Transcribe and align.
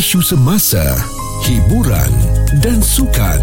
isu 0.00 0.22
semasa, 0.22 0.80
hiburan 1.44 2.08
dan 2.58 2.82
sukan 2.82 3.38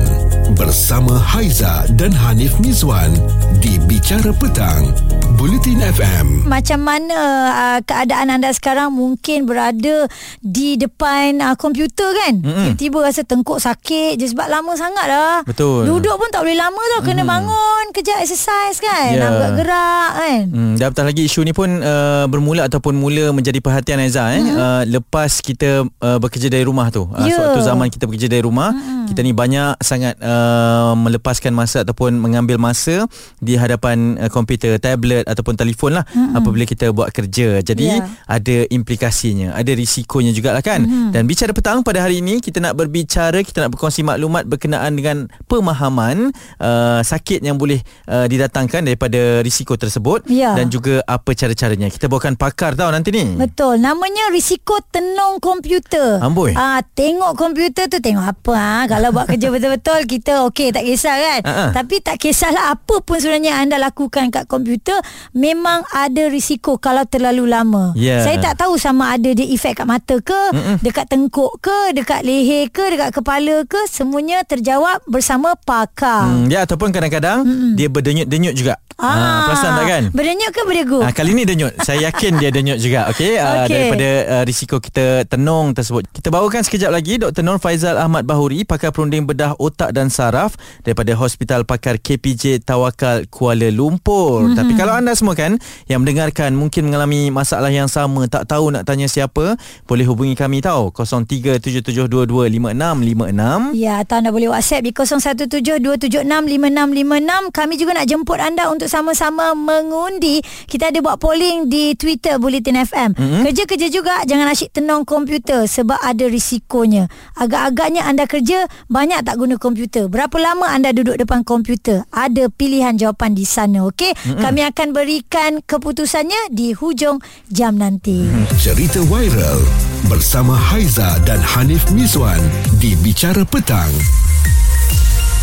bersama 0.60 1.16
Haiza 1.16 1.88
dan 1.96 2.12
Hanif 2.12 2.60
Mizwan 2.60 3.16
di 3.64 3.80
Bicara 3.88 4.36
Petang, 4.36 4.92
Bulletin 5.40 5.80
FM. 5.80 6.44
Macam 6.44 6.84
mana 6.84 7.20
uh, 7.56 7.80
keadaan 7.88 8.36
anda 8.36 8.52
sekarang 8.52 8.92
mungkin 8.92 9.48
berada 9.48 10.12
di 10.44 10.76
depan 10.76 11.40
uh, 11.40 11.56
komputer 11.56 12.12
kan? 12.20 12.44
Mm-hmm. 12.44 12.76
Tiba-tiba 12.76 13.00
rasa 13.00 13.24
tengkuk 13.24 13.64
sakit 13.64 14.20
je 14.20 14.28
sebab 14.28 14.52
lama 14.52 14.76
sangat 14.76 15.08
dah. 15.08 15.40
Betul. 15.48 15.88
Duduk 15.88 16.20
pun 16.20 16.28
tak 16.28 16.44
boleh 16.44 16.60
lama 16.60 16.82
tau. 17.00 17.02
Kena 17.08 17.24
mm-hmm. 17.24 17.32
bangun, 17.32 17.84
kejap 17.96 18.20
exercise 18.20 18.84
kan? 18.84 19.16
Yeah. 19.16 19.24
Nak 19.24 19.52
gerak 19.56 20.12
kan? 20.20 20.42
Mm, 20.52 20.74
dan 20.76 20.86
apatah 20.92 21.06
lagi 21.08 21.24
isu 21.24 21.48
ni 21.48 21.56
pun 21.56 21.80
uh, 21.80 22.28
bermula 22.28 22.68
ataupun 22.68 22.92
mula 22.92 23.32
menjadi 23.32 23.64
perhatian 23.64 24.04
Aiza 24.04 24.36
eh. 24.36 24.44
Mm-hmm. 24.44 24.58
Uh, 24.60 24.84
lepas 25.00 25.40
kita 25.40 25.88
uh, 25.88 26.20
bekerja 26.20 26.52
dari 26.52 26.68
rumah 26.68 26.92
tu. 26.92 27.08
Uh, 27.08 27.24
yeah. 27.24 27.40
Suatu 27.40 27.64
zaman 27.64 27.88
kita 27.88 28.04
bekerja 28.04 28.28
dari 28.28 28.44
rumah. 28.44 28.76
Mm-hmm 28.76 28.97
kita 29.08 29.24
ni 29.24 29.32
banyak 29.32 29.80
sangat 29.80 30.20
uh, 30.20 30.94
melepaskan 31.00 31.56
masa 31.56 31.82
ataupun 31.88 32.20
mengambil 32.20 32.60
masa 32.60 33.08
di 33.40 33.56
hadapan 33.56 34.20
uh, 34.20 34.30
komputer, 34.30 34.76
tablet 34.78 35.24
ataupun 35.26 35.56
telefon 35.56 35.98
lah 35.98 36.06
mm-hmm. 36.08 36.38
apabila 36.38 36.64
kita 36.68 36.92
buat 36.92 37.10
kerja. 37.16 37.64
Jadi 37.64 37.88
yeah. 37.88 38.08
ada 38.28 38.68
implikasinya, 38.68 39.56
ada 39.56 39.72
risikonya 39.72 40.36
jugalah 40.36 40.62
kan. 40.62 40.84
Mm-hmm. 40.84 41.12
Dan 41.16 41.24
bicara 41.26 41.52
petang 41.56 41.82
pada 41.82 42.04
hari 42.04 42.20
ini 42.20 42.44
kita 42.44 42.60
nak 42.60 42.76
berbicara, 42.76 43.40
kita 43.42 43.66
nak 43.66 43.78
berkongsi 43.78 44.04
maklumat 44.04 44.44
berkenaan 44.46 44.94
dengan 44.94 45.32
pemahaman 45.48 46.36
uh, 46.60 47.02
sakit 47.02 47.42
yang 47.42 47.56
boleh 47.56 47.80
uh, 48.12 48.28
didatangkan 48.28 48.84
daripada 48.84 49.42
risiko 49.42 49.80
tersebut 49.80 50.28
yeah. 50.28 50.54
dan 50.54 50.68
juga 50.68 51.02
apa 51.08 51.32
cara-caranya. 51.32 51.88
Kita 51.88 52.12
bawakan 52.12 52.36
pakar 52.36 52.76
tau 52.76 52.92
nanti 52.92 53.16
ni. 53.16 53.38
Betul. 53.40 53.80
Namanya 53.80 54.30
risiko 54.36 54.78
tenung 54.92 55.40
komputer. 55.40 56.20
Amboi. 56.20 56.54
Ah 56.58 56.84
tengok 56.84 57.38
komputer 57.38 57.88
tu 57.88 58.02
tengok 58.02 58.26
apa 58.26 58.54
ah 58.58 58.84
kalau 58.98 59.14
buat 59.14 59.30
kerja 59.30 59.54
betul-betul 59.54 60.00
kita 60.10 60.34
okey 60.50 60.74
tak 60.74 60.82
kisah 60.82 61.16
kan 61.22 61.42
uh-huh. 61.46 61.70
tapi 61.70 62.02
tak 62.02 62.18
kisahlah 62.18 62.74
apa 62.74 62.98
pun 63.06 63.22
sebenarnya 63.22 63.62
anda 63.62 63.78
lakukan 63.78 64.34
kat 64.34 64.50
komputer 64.50 64.98
memang 65.38 65.86
ada 65.94 66.26
risiko 66.34 66.82
kalau 66.82 67.06
terlalu 67.06 67.46
lama 67.46 67.94
yeah. 67.94 68.26
saya 68.26 68.42
tak 68.42 68.58
tahu 68.66 68.74
sama 68.82 69.14
ada 69.14 69.30
dia 69.38 69.46
efek 69.54 69.78
kat 69.78 69.86
mata 69.86 70.18
ke 70.18 70.42
Mm-mm. 70.50 70.82
dekat 70.82 71.06
tengkuk 71.14 71.62
ke 71.62 71.94
dekat 71.94 72.26
leher 72.26 72.74
ke 72.74 72.98
dekat 72.98 73.14
kepala 73.14 73.62
ke 73.70 73.86
semuanya 73.86 74.42
terjawab 74.42 74.98
bersama 75.06 75.54
pakar 75.54 76.26
hmm, 76.26 76.50
ya 76.50 76.66
ataupun 76.66 76.90
kadang-kadang 76.90 77.46
Mm-mm. 77.46 77.78
dia 77.78 77.94
berdenyut-denyut 77.94 78.58
juga 78.58 78.82
Ah, 78.98 79.14
ha, 79.14 79.46
perasan 79.46 79.78
tak 79.78 79.86
kan? 79.86 80.10
Berdenyut 80.10 80.50
ke 80.50 80.66
berdegup? 80.66 81.06
Ha, 81.06 81.14
kali 81.14 81.38
ni 81.38 81.46
denyut. 81.46 81.70
Saya 81.86 82.10
yakin 82.10 82.42
dia 82.42 82.50
denyut 82.50 82.82
juga. 82.82 83.06
Okey. 83.14 83.38
Okay. 83.38 83.46
Uh, 83.46 83.70
daripada 83.70 84.26
uh, 84.26 84.42
risiko 84.42 84.82
kita 84.82 85.22
tenung 85.30 85.78
tersebut. 85.78 86.10
Kita 86.10 86.34
bawakan 86.34 86.66
sekejap 86.66 86.90
lagi 86.90 87.22
Dr. 87.22 87.46
Nur 87.46 87.62
Faizal 87.62 88.02
Ahmad 88.02 88.26
Bahuri, 88.26 88.66
pakar 88.66 88.90
perunding 88.90 89.30
bedah 89.30 89.54
otak 89.62 89.94
dan 89.94 90.10
saraf 90.10 90.58
daripada 90.82 91.14
Hospital 91.14 91.70
Pakar 91.70 92.02
KPJ 92.02 92.66
Tawakal 92.66 93.30
Kuala 93.30 93.70
Lumpur. 93.70 94.50
Mm-hmm. 94.50 94.58
Tapi 94.58 94.74
kalau 94.74 94.98
anda 94.98 95.14
semua 95.14 95.38
kan 95.38 95.62
yang 95.86 96.02
mendengarkan 96.02 96.58
mungkin 96.58 96.90
mengalami 96.90 97.30
masalah 97.30 97.70
yang 97.70 97.86
sama, 97.86 98.26
tak 98.26 98.50
tahu 98.50 98.74
nak 98.74 98.90
tanya 98.90 99.06
siapa, 99.06 99.62
boleh 99.86 100.10
hubungi 100.10 100.34
kami 100.34 100.66
tahu 100.66 100.90
0377225656. 100.90 103.78
Ya, 103.78 104.02
atau 104.02 104.18
anda 104.18 104.34
boleh 104.34 104.50
WhatsApp 104.50 104.82
di 104.82 104.90
0172765656. 104.90 107.54
Kami 107.54 107.78
juga 107.78 108.02
nak 108.02 108.10
jemput 108.10 108.42
anda 108.42 108.66
untuk 108.74 108.87
untuk 108.88 108.96
sama-sama 108.96 109.52
mengundi. 109.52 110.40
Kita 110.64 110.88
ada 110.88 111.04
buat 111.04 111.20
polling 111.20 111.68
di 111.68 111.92
Twitter 112.00 112.40
Bulletin 112.40 112.88
FM. 112.88 113.20
Mm-hmm. 113.20 113.44
Kerja-kerja 113.44 113.88
juga 113.92 114.24
jangan 114.24 114.48
asyik 114.48 114.72
tenung 114.72 115.04
komputer 115.04 115.68
sebab 115.68 116.00
ada 116.00 116.24
risikonya. 116.32 117.12
Agak-agaknya 117.36 118.08
anda 118.08 118.24
kerja 118.24 118.72
banyak 118.88 119.28
tak 119.28 119.36
guna 119.36 119.60
komputer. 119.60 120.08
Berapa 120.08 120.40
lama 120.40 120.72
anda 120.72 120.96
duduk 120.96 121.20
depan 121.20 121.44
komputer? 121.44 122.08
Ada 122.16 122.48
pilihan 122.48 122.96
jawapan 122.96 123.36
di 123.36 123.44
sana, 123.44 123.84
okey? 123.92 124.16
Mm-hmm. 124.16 124.40
Kami 124.40 124.62
akan 124.72 124.88
berikan 124.96 125.52
keputusannya 125.68 126.56
di 126.56 126.72
hujung 126.72 127.20
jam 127.52 127.76
nanti. 127.76 128.24
Mm-hmm. 128.24 128.56
Cerita 128.56 129.04
viral 129.04 129.60
bersama 130.08 130.56
Haiza 130.56 131.20
dan 131.28 131.44
Hanif 131.44 131.84
Miswan 131.92 132.40
di 132.80 132.96
Bicara 133.04 133.44
Petang. 133.44 133.92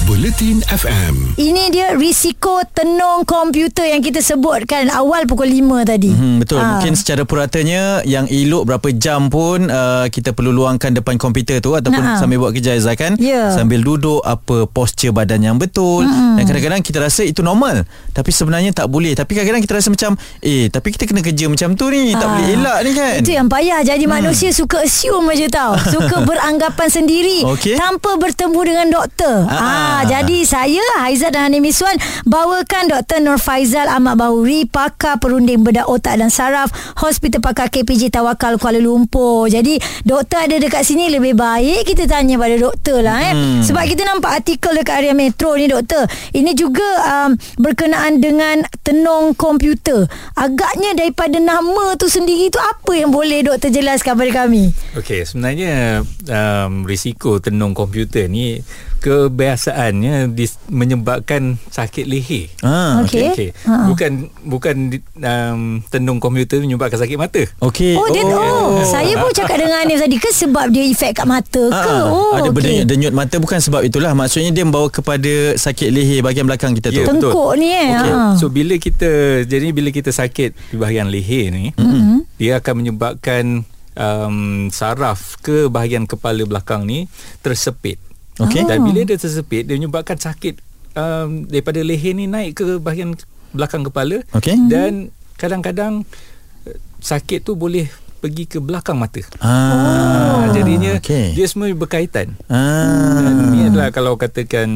Bulletin 0.04 0.60
FM. 0.68 1.32
Ini 1.40 1.72
dia 1.72 1.96
risiko 1.96 2.60
tenung 2.76 3.24
komputer 3.24 3.88
yang 3.88 4.04
kita 4.04 4.20
sebutkan 4.20 4.92
awal 4.92 5.24
pukul 5.24 5.48
5 5.48 5.64
tadi. 5.88 6.12
Hmm, 6.12 6.44
betul. 6.44 6.60
Ha. 6.60 6.76
Mungkin 6.76 6.92
secara 6.92 7.24
puratanya 7.24 8.04
yang 8.04 8.28
elok 8.28 8.68
berapa 8.68 8.92
jam 8.92 9.32
pun 9.32 9.64
uh, 9.72 10.04
kita 10.12 10.36
perlu 10.36 10.52
luangkan 10.52 10.92
depan 10.92 11.16
komputer 11.16 11.64
tu 11.64 11.72
ataupun 11.72 12.04
nah. 12.04 12.20
sambil 12.20 12.36
buat 12.36 12.52
kerja 12.52 12.76
Aizah 12.76 13.00
kan. 13.00 13.16
Yeah. 13.16 13.56
Sambil 13.56 13.80
duduk 13.80 14.20
apa 14.28 14.68
posture 14.68 15.08
badan 15.08 15.40
yang 15.40 15.56
betul. 15.56 16.04
Hmm. 16.04 16.36
Dan 16.36 16.52
kadang-kadang 16.52 16.84
kita 16.84 17.00
rasa 17.00 17.24
itu 17.24 17.40
normal. 17.40 17.88
Tapi 18.12 18.28
sebenarnya 18.28 18.76
tak 18.76 18.92
boleh. 18.92 19.16
Tapi 19.16 19.32
kadang-kadang 19.32 19.64
kita 19.64 19.80
rasa 19.80 19.88
macam 19.88 20.20
eh 20.44 20.68
tapi 20.68 20.92
kita 20.92 21.08
kena 21.08 21.24
kerja 21.24 21.48
macam 21.48 21.80
tu 21.80 21.88
ni. 21.88 22.12
Ha. 22.12 22.20
Tak 22.20 22.28
boleh 22.28 22.46
elak 22.52 22.78
ni 22.84 22.90
kan. 22.92 23.14
Itu 23.24 23.32
yang 23.32 23.48
payah. 23.48 23.80
Jadi 23.80 24.04
hmm. 24.04 24.12
manusia 24.20 24.52
suka 24.52 24.84
assume 24.84 25.32
je 25.32 25.48
tau. 25.48 25.80
Suka 25.80 26.20
beranggapan 26.28 26.92
sendiri. 26.92 27.48
Okay. 27.56 27.80
Tanpa 27.80 28.20
bertemu 28.20 28.60
dengan 28.68 28.86
doktor. 28.92 29.48
Ha. 29.48 29.56
ha. 29.56 29.93
Ah, 29.94 30.02
jadi 30.02 30.42
saya 30.42 30.82
Haizat 31.06 31.38
dan 31.38 31.46
Hanim 31.46 31.62
Miswan 31.70 31.94
bawakan 32.26 32.90
Dr. 32.90 33.22
Nur 33.22 33.38
Faizal 33.38 33.86
Ahmad 33.86 34.18
Bahuri 34.18 34.66
pakar 34.66 35.22
perunding 35.22 35.62
bedah 35.62 35.86
otak 35.86 36.18
dan 36.18 36.34
saraf 36.34 36.74
Hospital 36.98 37.38
Pakar 37.38 37.70
KPJ 37.70 38.10
Tawakal 38.10 38.58
Kuala 38.58 38.82
Lumpur. 38.82 39.46
Jadi 39.46 39.78
doktor 40.02 40.50
ada 40.50 40.58
dekat 40.58 40.82
sini 40.82 41.14
lebih 41.14 41.38
baik 41.38 41.86
kita 41.86 42.10
tanya 42.10 42.34
pada 42.34 42.58
doktor 42.58 43.06
lah 43.06 43.22
eh. 43.22 43.34
Hmm. 43.38 43.62
Sebab 43.62 43.86
kita 43.86 44.02
nampak 44.02 44.42
artikel 44.42 44.74
dekat 44.74 44.98
area 44.98 45.14
metro 45.14 45.54
ni 45.54 45.70
doktor. 45.70 46.10
Ini 46.34 46.58
juga 46.58 46.88
um, 47.06 47.38
berkenaan 47.62 48.18
dengan 48.18 48.66
tenung 48.82 49.30
komputer. 49.38 50.10
Agaknya 50.34 50.98
daripada 50.98 51.38
nama 51.38 51.94
tu 51.94 52.10
sendiri 52.10 52.50
tu 52.50 52.58
apa 52.58 52.98
yang 52.98 53.14
boleh 53.14 53.46
doktor 53.46 53.70
jelaskan 53.70 54.18
pada 54.18 54.42
kami? 54.42 54.74
Okey, 54.98 55.22
sebenarnya 55.22 56.02
um, 56.26 56.82
risiko 56.82 57.38
tenung 57.38 57.78
komputer 57.78 58.26
ni 58.26 58.58
kebiasaannya 59.04 60.32
dis, 60.32 60.56
menyebabkan 60.72 61.60
sakit 61.68 62.08
leher. 62.08 62.48
Ah, 62.64 63.04
okey. 63.04 63.28
Okay. 63.36 63.48
Ha. 63.68 63.84
Bukan 63.92 64.32
bukan 64.48 64.96
um, 65.20 65.84
tenung 65.92 66.16
komputer 66.16 66.64
menyebabkan 66.64 66.96
sakit 66.96 67.20
mata. 67.20 67.44
Okey. 67.60 68.00
Oh, 68.00 68.08
dia, 68.08 68.24
oh. 68.24 68.80
oh. 68.80 68.84
saya 68.88 69.12
pun 69.20 69.28
cakap 69.36 69.60
dengan 69.60 69.84
Anif 69.84 70.00
tadi 70.00 70.16
ke 70.16 70.32
sebab 70.32 70.72
dia 70.72 70.88
efek 70.88 71.20
kat 71.20 71.28
mata 71.28 71.64
ke? 71.68 71.76
Ah, 71.76 72.08
oh, 72.08 72.32
ada 72.32 72.48
okay. 72.48 72.80
berdenyut 72.80 73.12
mata 73.12 73.36
bukan 73.36 73.60
sebab 73.60 73.84
itulah. 73.84 74.16
Maksudnya 74.16 74.56
dia 74.56 74.64
membawa 74.64 74.88
kepada 74.88 75.52
sakit 75.60 75.92
leher 75.92 76.24
bahagian 76.24 76.48
belakang 76.48 76.72
kita 76.72 76.88
tu. 76.88 77.04
Ya, 77.04 77.04
Tengkuk 77.04 77.28
betul. 77.28 77.60
ni 77.60 77.68
eh. 77.76 77.92
Okay. 78.00 78.12
Ha. 78.16 78.40
So 78.40 78.48
bila 78.48 78.74
kita 78.80 79.44
jadi 79.44 79.68
bila 79.76 79.92
kita 79.92 80.16
sakit 80.16 80.72
di 80.72 80.76
bahagian 80.80 81.12
leher 81.12 81.52
ni, 81.52 81.76
mm-hmm. 81.76 82.40
dia 82.40 82.56
akan 82.56 82.74
menyebabkan 82.80 83.68
um, 83.98 84.68
saraf 84.72 85.38
ke 85.40 85.68
bahagian 85.70 86.08
kepala 86.08 86.42
belakang 86.44 86.88
ni 86.88 87.06
tersepit. 87.40 88.00
Okay. 88.34 88.66
Dan 88.66 88.82
bila 88.82 89.06
dia 89.06 89.14
tersepit 89.14 89.62
Dia 89.66 89.78
menyebabkan 89.78 90.18
sakit 90.18 90.58
um, 90.98 91.46
Daripada 91.46 91.78
leher 91.86 92.14
ni 92.18 92.26
naik 92.26 92.58
ke 92.58 92.82
bahagian 92.82 93.14
belakang 93.54 93.86
kepala 93.86 94.26
okay. 94.34 94.58
Dan 94.58 95.14
kadang-kadang 95.38 96.02
uh, 96.66 96.78
Sakit 96.98 97.46
tu 97.46 97.54
boleh 97.54 97.86
pergi 98.18 98.48
ke 98.48 98.56
belakang 98.56 98.96
mata 98.96 99.20
ah, 99.44 100.48
oh. 100.48 100.56
Jadinya 100.56 100.96
okay. 100.96 101.36
dia 101.36 101.44
semua 101.44 101.68
berkaitan 101.76 102.34
ah. 102.48 103.20
Dan 103.20 103.34
ini 103.52 103.68
adalah 103.68 103.92
kalau 103.92 104.16
katakan 104.16 104.68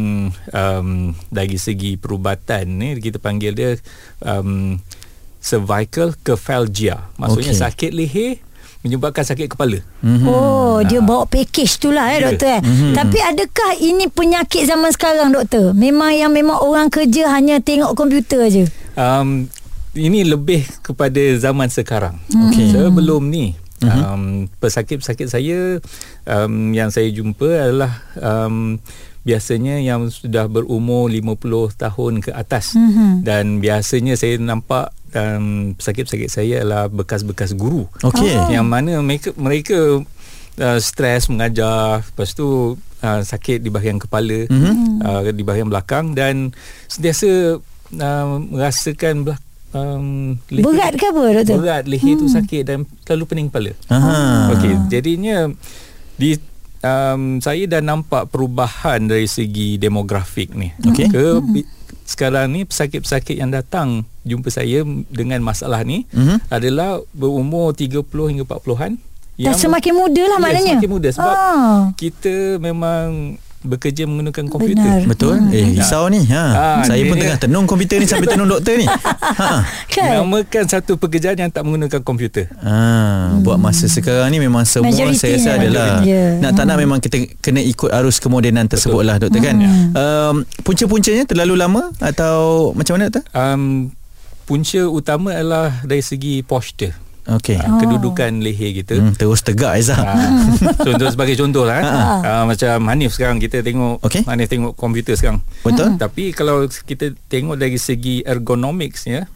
um, 0.53 0.89
Dari 1.33 1.57
segi 1.57 1.97
perubatan 1.97 2.79
ni 2.79 3.01
Kita 3.01 3.19
panggil 3.19 3.57
dia 3.57 3.71
um, 4.23 4.77
Cervical 5.43 6.15
kephalgia 6.21 7.11
Maksudnya 7.17 7.57
okay. 7.57 7.63
sakit 7.65 7.91
leher 7.91 8.33
menyebabkan 8.89 9.21
sakit 9.21 9.53
kepala. 9.53 9.85
Mm-hmm. 10.01 10.25
Oh, 10.25 10.81
dia 10.81 11.05
bawa 11.05 11.29
package 11.29 11.77
tu 11.77 11.93
lah 11.93 12.09
eh 12.09 12.17
yeah. 12.17 12.25
doktor. 12.25 12.57
Eh. 12.57 12.61
Mm-hmm. 12.65 12.93
Tapi 12.97 13.19
adakah 13.21 13.71
ini 13.85 14.05
penyakit 14.09 14.65
zaman 14.65 14.89
sekarang 14.97 15.29
doktor? 15.37 15.77
Memang 15.77 16.17
yang 16.17 16.33
memang 16.33 16.57
orang 16.65 16.89
kerja 16.89 17.29
hanya 17.37 17.61
tengok 17.61 17.93
komputer 17.93 18.49
aja. 18.49 18.65
Um 18.97 19.53
ini 19.93 20.25
lebih 20.25 20.65
kepada 20.81 21.21
zaman 21.37 21.69
sekarang. 21.69 22.17
Okay. 22.33 22.73
Sebelum 22.73 23.29
ni 23.29 23.53
mm-hmm. 23.85 24.03
um 24.09 24.23
pesakit-pesakit 24.57 25.29
saya 25.29 25.77
um 26.25 26.73
yang 26.73 26.89
saya 26.89 27.13
jumpa 27.13 27.69
adalah 27.69 27.93
um 28.17 28.81
biasanya 29.29 29.77
yang 29.85 30.09
sudah 30.09 30.49
berumur 30.49 31.13
50 31.13 31.77
tahun 31.77 32.25
ke 32.25 32.33
atas 32.33 32.73
mm-hmm. 32.73 33.29
dan 33.29 33.61
biasanya 33.61 34.17
saya 34.17 34.41
nampak 34.41 34.89
um, 35.15 35.73
pesakit-pesakit 35.79 36.29
saya 36.29 36.55
adalah 36.65 36.91
bekas-bekas 36.91 37.55
guru. 37.55 37.87
Okey. 38.05 38.33
Oh. 38.35 38.49
Yang 38.51 38.67
mana 38.67 38.93
mereka 39.01 39.29
mereka 39.39 39.79
uh, 40.61 40.79
stres 40.81 41.31
mengajar, 41.31 42.03
lepas 42.03 42.35
tu 42.35 42.75
uh, 43.05 43.21
sakit 43.23 43.63
di 43.63 43.71
bahagian 43.71 44.01
kepala, 44.03 44.47
mm-hmm. 44.49 45.05
uh, 45.05 45.21
di 45.31 45.43
bahagian 45.45 45.71
belakang 45.71 46.13
dan 46.13 46.53
sentiasa 46.91 47.61
uh, 47.99 48.27
merasakan 48.43 49.25
belak- 49.25 49.47
um, 49.73 50.37
leher, 50.51 50.65
berat 50.65 50.93
ke 50.97 51.07
apa 51.09 51.23
doktor? 51.43 51.57
Berat 51.61 51.85
leher 51.87 52.15
hmm. 52.17 52.21
tu 52.21 52.27
sakit 52.29 52.63
dan 52.65 52.79
terlalu 53.05 53.25
pening 53.29 53.49
kepala. 53.53 53.73
Aha. 53.93 54.57
Okey, 54.57 54.75
jadinya 54.89 55.49
di 56.19 56.35
um, 56.83 57.39
saya 57.39 57.65
dah 57.67 57.83
nampak 57.83 58.31
perubahan 58.31 59.07
dari 59.07 59.27
segi 59.31 59.79
demografik 59.79 60.55
ni. 60.55 60.75
Okay. 60.83 61.09
Ke 61.11 61.39
mm-hmm. 61.39 61.78
Sekarang 62.09 62.49
ni 62.57 62.65
pesakit-pesakit 62.65 63.37
yang 63.37 63.53
datang 63.53 64.09
jumpa 64.25 64.49
saya 64.49 64.81
dengan 65.13 65.45
masalah 65.45 65.85
ni 65.85 66.09
mm-hmm. 66.09 66.49
adalah 66.49 67.05
berumur 67.13 67.77
30 67.77 68.01
hingga 68.09 68.45
40-an. 68.49 68.97
Dah 69.39 69.55
semakin 69.55 69.93
muda 69.93 70.25
lah 70.25 70.41
ya, 70.41 70.43
maknanya. 70.43 70.75
Semakin 70.81 70.91
muda 70.91 71.09
sebab 71.13 71.37
oh. 71.37 71.79
kita 72.01 72.57
memang 72.59 73.37
bekerja 73.69 74.09
menggunakan 74.09 74.49
komputer. 74.49 75.05
Benar. 75.05 75.11
Betul. 75.13 75.37
Hmm. 75.37 75.53
Eh 75.53 75.77
risau 75.77 76.09
ni. 76.09 76.25
Ha. 76.33 76.45
ha 76.49 76.69
saya 76.89 77.05
pun 77.05 77.17
tengah 77.21 77.39
tenung 77.39 77.69
komputer 77.69 78.01
ni 78.01 78.07
sambil 78.09 78.29
tenung 78.35 78.49
doktor 78.49 78.81
ni. 78.81 78.89
Ha. 78.89 79.63
Kan? 79.93 80.25
Namakan 80.25 80.65
satu 80.67 80.97
pekerjaan 80.97 81.37
yang 81.37 81.53
tak 81.53 81.63
menggunakan 81.69 82.01
komputer. 82.01 82.49
Ha. 82.65 82.77
Hmm. 83.39 83.45
buat 83.45 83.61
masa 83.61 83.87
sekarang 83.87 84.33
ni 84.33 84.41
memang 84.41 84.65
semua 84.65 84.89
Majority 84.89 85.21
saya 85.21 85.37
rasa 85.37 85.51
adalah 85.61 85.89
yeah. 86.03 86.41
nak 86.41 86.57
tak 86.57 86.65
nak 86.65 86.77
memang 86.81 86.99
kita 86.99 87.29
kena 87.45 87.61
ikut 87.61 87.93
arus 87.93 88.19
kemodenan 88.19 88.67
tersebut 88.67 89.05
lah 89.05 89.21
doktor 89.21 89.45
kan. 89.45 89.57
hmm. 89.61 89.93
kan. 89.93 90.01
Um, 90.01 90.37
punca-puncanya 90.65 91.29
terlalu 91.29 91.55
lama 91.61 91.93
atau 92.01 92.73
macam 92.73 92.97
mana 92.97 93.13
doktor? 93.13 93.25
Um, 93.37 93.93
punca 94.49 94.81
utama 94.89 95.37
adalah 95.37 95.85
dari 95.85 96.01
segi 96.01 96.41
posture. 96.41 97.08
Okay. 97.29 97.61
Uh, 97.61 97.77
kedudukan 97.77 98.41
leher 98.41 98.73
kita 98.73 98.97
hmm, 98.97 99.13
terus 99.21 99.45
tegak 99.45 99.77
Aizah. 99.77 100.01
Uh, 100.09 100.75
contoh 100.81 101.09
sebagai 101.13 101.37
contoh 101.37 101.65
lah. 101.69 101.81
Uh, 101.85 102.17
uh, 102.25 102.45
macam 102.49 102.77
Hanif 102.89 103.15
sekarang 103.15 103.37
kita 103.37 103.61
tengok 103.61 104.01
okay. 104.01 104.25
Hanif 104.25 104.49
tengok 104.49 104.73
komputer 104.75 105.15
sekarang. 105.15 105.45
Betul. 105.61 105.95
Uh, 105.95 106.01
tapi 106.01 106.33
kalau 106.33 106.65
kita 106.67 107.13
tengok 107.29 107.61
dari 107.61 107.77
segi 107.77 108.25
ergonomics 108.25 109.05
ya, 109.05 109.29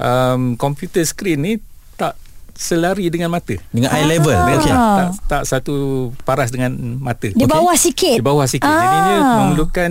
um, 0.00 0.56
komputer 0.56 1.04
screen 1.04 1.44
ni 1.44 1.52
tak 2.00 2.16
selari 2.56 3.12
dengan 3.12 3.32
mata. 3.32 3.54
Dengan 3.70 3.92
eye 3.92 4.08
level. 4.08 4.32
Dengan 4.32 4.58
okay. 4.58 4.72
tak, 4.72 4.80
tak, 4.80 5.10
tak 5.28 5.42
satu 5.44 5.74
paras 6.24 6.48
dengan 6.48 6.72
mata. 6.98 7.28
Di 7.28 7.44
bawah 7.44 7.76
okay. 7.76 7.84
sikit. 7.92 8.16
Di 8.18 8.24
bawah 8.24 8.46
sikit. 8.48 8.68
Ah. 8.68 8.80
Jadinya 8.80 9.16
memerlukan 9.44 9.90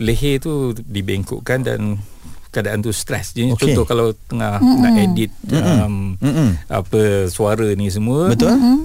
leher 0.00 0.40
tu 0.40 0.72
dibengkokkan 0.74 1.60
dan 1.62 2.00
keadaan 2.50 2.82
tu 2.82 2.90
stres. 2.90 3.32
Jadi 3.32 3.54
okay. 3.54 3.72
contoh 3.72 3.84
kalau 3.86 4.12
tengah 4.26 4.58
mm-hmm. 4.58 4.82
nak 4.82 4.94
edit 4.98 5.30
um, 5.54 6.18
mm-hmm. 6.18 6.48
apa 6.66 7.00
suara 7.30 7.66
ni 7.78 7.86
semua. 7.88 8.30
Betul. 8.34 8.52
Mm-hmm. 8.54 8.78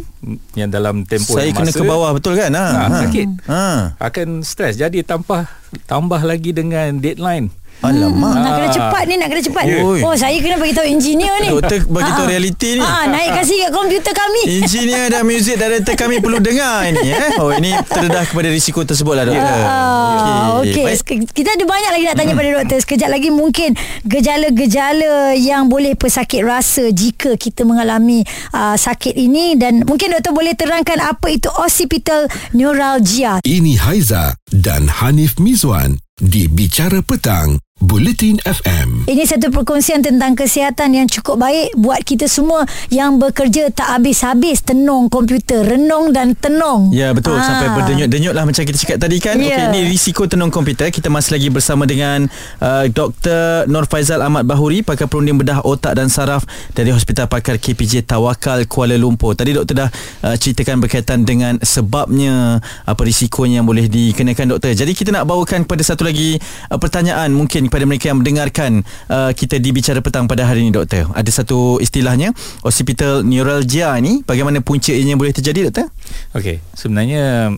Yang 0.57 0.69
dalam 0.73 0.95
tempoh 1.05 1.37
Saya 1.37 1.49
yang 1.49 1.57
kena 1.57 1.73
ke 1.73 1.85
bawah 1.85 2.09
betul 2.13 2.33
kan? 2.37 2.49
Ha, 2.53 2.65
ha, 2.65 2.83
ha. 2.89 2.97
sakit. 3.05 3.29
Ha. 3.45 3.63
Akan 4.01 4.41
stres. 4.45 4.77
Jadi 4.77 5.01
tambah 5.01 5.45
tambah 5.89 6.21
lagi 6.21 6.53
dengan 6.53 6.97
deadline. 7.01 7.49
Alamak. 7.83 8.33
Hmm, 8.33 8.43
nak 8.43 8.51
kena 8.55 8.69
cepat 8.71 9.03
ni, 9.05 9.13
nak 9.19 9.27
kena 9.29 9.41
cepat. 9.43 9.63
Yeah. 9.67 10.05
Oh, 10.07 10.15
saya 10.15 10.37
kena 10.39 10.55
bagi 10.57 10.73
tahu 10.73 10.87
engineer 10.87 11.35
ni. 11.43 11.49
Doktor 11.51 11.79
bagi 11.91 12.11
tahu 12.15 12.25
ah. 12.25 12.31
realiti 12.31 12.69
ni. 12.79 12.85
Ah, 12.85 13.03
naik 13.11 13.29
kasih 13.35 13.55
kat 13.67 13.71
komputer 13.75 14.13
kami. 14.15 14.43
Engineer 14.63 15.03
dan 15.11 15.21
music 15.27 15.55
director 15.59 15.93
kami 15.99 16.23
perlu 16.23 16.39
dengar 16.39 16.87
ini 16.87 17.13
eh. 17.13 17.37
Oh, 17.37 17.51
ini 17.51 17.75
terdedah 17.85 18.23
kepada 18.25 18.47
risiko 18.49 18.81
tersebut 18.87 19.13
lah 19.13 19.25
doktor. 19.27 19.59
Ah, 19.67 20.63
okey. 20.63 20.85
Okay. 21.03 21.17
Kita 21.29 21.49
ada 21.53 21.63
banyak 21.67 21.91
lagi 21.91 22.03
nak 22.07 22.15
tanya 22.15 22.33
hmm. 22.33 22.39
pada 22.39 22.49
doktor. 22.61 22.77
Sekejap 22.81 23.09
lagi 23.11 23.29
mungkin 23.29 23.69
gejala-gejala 24.07 25.35
yang 25.35 25.67
boleh 25.67 25.93
pesakit 25.99 26.41
rasa 26.41 26.89
jika 26.89 27.35
kita 27.35 27.67
mengalami 27.67 28.23
uh, 28.55 28.77
sakit 28.79 29.13
ini 29.13 29.59
dan 29.59 29.83
mungkin 29.83 30.15
doktor 30.15 30.31
boleh 30.31 30.55
terangkan 30.55 31.03
apa 31.03 31.27
itu 31.33 31.51
occipital 31.59 32.25
neuralgia. 32.55 33.43
Ini 33.43 33.77
Haiza 33.83 34.37
dan 34.49 34.87
Hanif 34.89 35.37
Mizwan 35.37 35.99
di 36.15 36.47
Bicara 36.47 37.03
Petang 37.03 37.64
Bulletin 37.85 38.41
FM. 38.41 39.05
Ini 39.05 39.23
satu 39.29 39.53
perkongsian 39.53 40.01
tentang 40.01 40.33
kesihatan 40.33 40.97
yang 40.97 41.05
cukup 41.05 41.37
baik 41.37 41.77
buat 41.77 42.01
kita 42.01 42.25
semua 42.25 42.65
yang 42.89 43.21
bekerja 43.21 43.69
tak 43.69 43.93
habis-habis 43.93 44.65
tenung 44.65 45.05
komputer, 45.05 45.61
renung 45.61 46.09
dan 46.09 46.33
tenung. 46.33 46.89
Ya, 46.89 47.13
betul. 47.13 47.37
Ha. 47.37 47.45
Sampai 47.45 47.77
berdenyut-denyut 47.77 48.33
lah 48.33 48.49
macam 48.49 48.65
kita 48.65 48.77
cakap 48.81 48.97
tadi 49.05 49.21
kan. 49.21 49.37
Ya. 49.37 49.53
Okey, 49.53 49.65
ini 49.69 49.81
risiko 49.85 50.25
tenung 50.25 50.49
komputer. 50.49 50.89
Kita 50.89 51.13
masih 51.13 51.37
lagi 51.37 51.53
bersama 51.53 51.85
dengan 51.85 52.25
uh, 52.57 52.89
Dr. 52.89 53.69
Nur 53.69 53.85
Faizal 53.85 54.25
Ahmad 54.25 54.49
Bahuri, 54.49 54.81
pakar 54.81 55.05
perunding 55.05 55.37
bedah 55.37 55.61
otak 55.61 55.93
dan 55.93 56.09
saraf 56.09 56.41
dari 56.73 56.89
Hospital 56.89 57.29
Pakar 57.29 57.61
KPJ 57.61 58.09
Tawakal 58.09 58.65
Kuala 58.65 58.97
Lumpur. 58.97 59.37
Tadi 59.37 59.53
doktor 59.53 59.85
dah 59.85 59.89
uh, 60.25 60.33
ceritakan 60.33 60.81
berkaitan 60.81 61.21
dengan 61.21 61.61
sebabnya 61.61 62.57
apa 62.89 63.01
risikonya 63.05 63.61
yang 63.61 63.69
boleh 63.69 63.85
dikenakan 63.85 64.57
doktor. 64.57 64.73
Jadi 64.73 64.97
kita 64.97 65.13
nak 65.13 65.29
bawakan 65.29 65.69
kepada 65.69 65.85
satu 65.85 66.01
lagi 66.01 66.41
uh, 66.73 66.81
pertanyaan 66.81 67.29
mungkin 67.29 67.69
kepada 67.75 67.91
mereka 67.91 68.07
yang 68.07 68.23
mendengarkan 68.23 68.71
uh, 69.11 69.35
kita 69.35 69.59
di 69.59 69.75
bicara 69.75 69.99
petang 69.99 70.31
pada 70.31 70.47
hari 70.47 70.63
ini 70.63 70.71
doktor. 70.71 71.11
Ada 71.11 71.43
satu 71.43 71.83
istilahnya 71.83 72.31
occipital 72.63 73.19
neuralgia 73.27 73.91
ni 73.99 74.23
bagaimana 74.23 74.63
punca 74.63 74.95
ini 74.95 75.11
boleh 75.19 75.35
terjadi 75.35 75.67
doktor? 75.67 75.91
Okey, 76.39 76.63
sebenarnya 76.71 77.51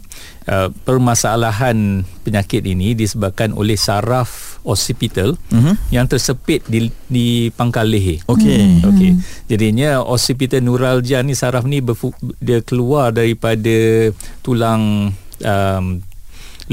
uh, 0.49 0.73
permasalahan 0.89 2.01
penyakit 2.25 2.65
ini 2.65 2.97
disebabkan 2.97 3.53
oleh 3.53 3.77
saraf 3.77 4.57
occipital 4.65 5.37
uh-huh. 5.53 5.77
yang 5.93 6.09
tersepit 6.09 6.65
di 6.65 6.89
di 7.05 7.53
pangkal 7.53 7.85
leher. 7.85 8.17
Okey. 8.25 8.89
Okey. 8.89 9.21
Jadinya 9.45 10.01
occipital 10.01 10.65
neuralgia 10.65 11.21
ni 11.21 11.37
saraf 11.37 11.61
ni 11.69 11.77
berfu- 11.77 12.17
dia 12.41 12.65
keluar 12.65 13.13
daripada 13.13 14.09
tulang 14.41 15.13
um, 15.45 15.85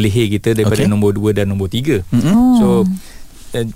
leher 0.01 0.27
kita 0.33 0.57
daripada 0.57 0.81
okay. 0.81 0.91
nombor 0.91 1.13
2 1.13 1.37
dan 1.37 1.47
nombor 1.53 1.69
3. 1.69 2.09
Mm-hmm. 2.09 2.41
So 2.57 2.89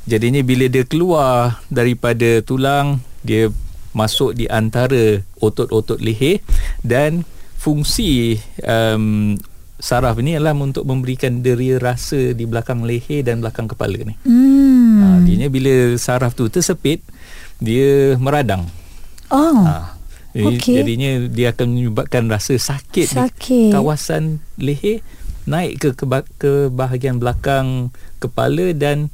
jadinya 0.08 0.42
bila 0.42 0.66
dia 0.66 0.82
keluar 0.82 1.62
daripada 1.70 2.42
tulang 2.42 2.98
dia 3.22 3.52
masuk 3.94 4.34
di 4.36 4.46
antara 4.50 5.22
otot-otot 5.38 5.98
leher 6.02 6.42
dan 6.82 7.22
fungsi 7.58 8.38
um, 8.62 9.34
saraf 9.78 10.18
ini 10.18 10.38
adalah 10.38 10.58
untuk 10.58 10.82
memberikan 10.86 11.42
deria 11.42 11.78
rasa 11.78 12.34
di 12.34 12.44
belakang 12.46 12.82
leher 12.82 13.22
dan 13.22 13.38
belakang 13.38 13.70
kepala 13.70 13.98
ni. 14.02 14.14
Hmm. 14.26 14.98
Ha, 14.98 15.04
artinya 15.22 15.46
bila 15.46 15.94
saraf 15.94 16.34
tu 16.34 16.50
tersepit 16.50 17.02
dia 17.62 18.18
meradang. 18.18 18.66
Oh. 19.30 19.62
Ha, 19.62 19.94
okay. 20.34 20.82
Jadinya 20.82 21.30
dia 21.30 21.54
akan 21.54 21.66
menyebabkan 21.74 22.26
rasa 22.26 22.58
sakit, 22.58 23.06
sakit. 23.06 23.70
di 23.70 23.74
kawasan 23.74 24.42
leher 24.58 25.02
naik 25.48 25.80
ke, 25.80 25.88
ke 25.96 26.04
ke 26.36 26.52
bahagian 26.68 27.16
belakang 27.16 27.88
kepala 28.20 28.76
dan 28.76 29.08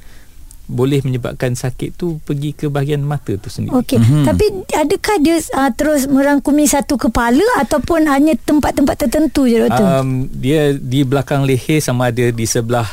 boleh 0.65 1.05
menyebabkan 1.05 1.53
sakit 1.53 1.93
tu 1.93 2.17
pergi 2.25 2.57
ke 2.57 2.73
bahagian 2.73 3.05
mata 3.05 3.37
tu 3.37 3.53
sendiri. 3.53 3.77
Okey. 3.77 4.01
Mm-hmm. 4.01 4.25
Tapi 4.25 4.47
adakah 4.73 5.17
dia 5.21 5.37
uh, 5.53 5.71
terus 5.77 6.09
merangkumi 6.09 6.65
satu 6.65 6.97
kepala 6.97 7.45
ataupun 7.61 8.09
hanya 8.09 8.33
tempat-tempat 8.41 8.97
tertentu 8.97 9.45
je 9.45 9.61
doktor? 9.61 9.85
Um, 10.01 10.27
dia 10.33 10.73
di 10.73 11.05
belakang 11.05 11.45
leher 11.45 11.85
sama 11.85 12.09
ada 12.09 12.33
di 12.33 12.47
sebelah 12.49 12.89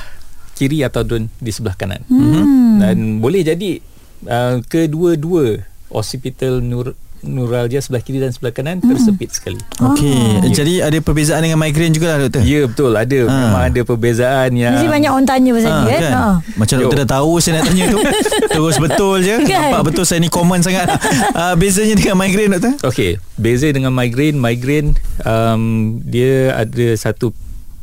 kiri 0.60 0.84
atau 0.84 1.08
di 1.24 1.52
sebelah 1.52 1.76
kanan. 1.80 2.04
Mm-hmm. 2.12 2.76
Dan 2.84 2.98
boleh 3.24 3.42
jadi 3.48 3.80
uh, 4.28 4.60
kedua-dua 4.68 5.64
occipital 5.92 6.60
neural 6.60 6.96
neuralgia 7.22 7.80
sebelah 7.82 8.02
kiri 8.02 8.18
dan 8.18 8.34
sebelah 8.34 8.54
kanan 8.54 8.82
hmm. 8.82 8.90
tersepit 8.90 9.30
sekali. 9.34 9.62
Okey. 9.78 10.42
Oh. 10.42 10.52
Jadi 10.52 10.82
ada 10.82 10.98
perbezaan 11.00 11.42
dengan 11.46 11.62
migraine 11.62 11.94
juga 11.94 12.14
lah 12.14 12.28
doktor? 12.28 12.42
Ya 12.44 12.66
betul 12.66 12.92
ada. 12.98 13.20
Ha. 13.30 13.34
Memang 13.34 13.64
ada 13.72 13.82
perbezaan 13.86 14.50
yang 14.58 14.74
Mesti 14.78 14.90
banyak 14.90 15.12
orang 15.14 15.28
tanya 15.30 15.52
pasal 15.54 15.72
ha, 15.72 15.80
ni 15.80 15.90
kan. 15.92 16.12
Ha. 16.12 16.26
Macam 16.58 16.76
doktor 16.82 16.98
dah 17.06 17.10
tahu 17.22 17.32
saya 17.38 17.54
nak 17.62 17.64
tanya 17.70 17.84
tu. 17.94 18.00
Terus 18.58 18.76
betul 18.82 19.16
je. 19.22 19.36
Kan? 19.46 19.62
Nampak 19.70 19.84
betul 19.94 20.04
saya 20.06 20.20
ni 20.20 20.30
common 20.30 20.60
sangat. 20.66 20.90
Uh, 21.34 21.54
bezanya 21.56 21.96
dengan 21.96 22.16
migraine 22.18 22.52
doktor? 22.58 22.74
Okey. 22.90 23.22
Beza 23.38 23.68
dengan 23.70 23.94
migraine, 23.94 24.38
migraine 24.38 24.98
um, 25.26 25.98
dia 26.02 26.58
ada 26.58 26.88
satu 26.98 27.34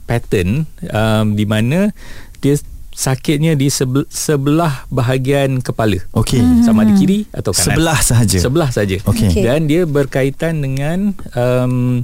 pattern 0.08 0.64
um, 0.88 1.36
di 1.36 1.44
mana 1.44 1.92
dia 2.40 2.56
sakitnya 2.98 3.54
di 3.54 3.70
sebelah 4.10 4.82
bahagian 4.90 5.62
kepala. 5.62 6.02
Okey. 6.18 6.42
Hmm. 6.42 6.66
Sama 6.66 6.82
di 6.82 6.98
kiri 6.98 7.18
atau 7.30 7.54
kanan. 7.54 7.78
Sebelah 7.78 7.98
sahaja. 8.02 8.38
Sebelah 8.42 8.70
saja. 8.74 8.98
Okey. 9.06 9.30
Okay. 9.30 9.42
Dan 9.46 9.70
dia 9.70 9.86
berkaitan 9.86 10.58
dengan 10.58 11.14
um, 11.38 12.02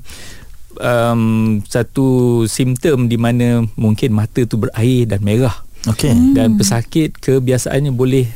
um, 0.79 1.23
satu 1.67 2.07
simptom 2.47 3.11
di 3.11 3.19
mana 3.19 3.67
mungkin 3.75 4.15
mata 4.15 4.47
tu 4.47 4.55
berair 4.55 5.11
dan 5.11 5.19
merah. 5.27 5.67
Okey. 5.91 6.15
Hmm. 6.15 6.33
Dan 6.39 6.49
pesakit 6.63 7.19
kebiasaannya 7.19 7.91
boleh 7.91 8.31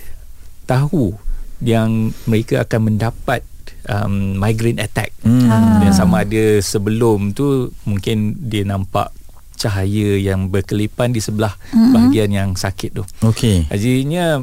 tahu 0.66 1.14
yang 1.62 2.10
mereka 2.26 2.66
akan 2.66 2.90
mendapat 2.90 3.46
um, 3.86 4.34
migraine 4.34 4.82
attack. 4.82 5.14
Hmm. 5.22 5.46
Dan 5.78 5.94
sama 5.94 6.26
ada 6.26 6.58
sebelum 6.58 7.38
tu 7.38 7.70
mungkin 7.86 8.34
dia 8.50 8.66
nampak 8.66 9.14
cahaya 9.58 10.14
yang 10.16 10.46
berkelipan 10.46 11.10
di 11.10 11.18
sebelah 11.18 11.58
mm-hmm. 11.74 11.92
bahagian 11.92 12.30
yang 12.30 12.50
sakit 12.54 12.94
tu. 12.94 13.04
Okey. 13.26 13.66
Hajinya 13.66 14.40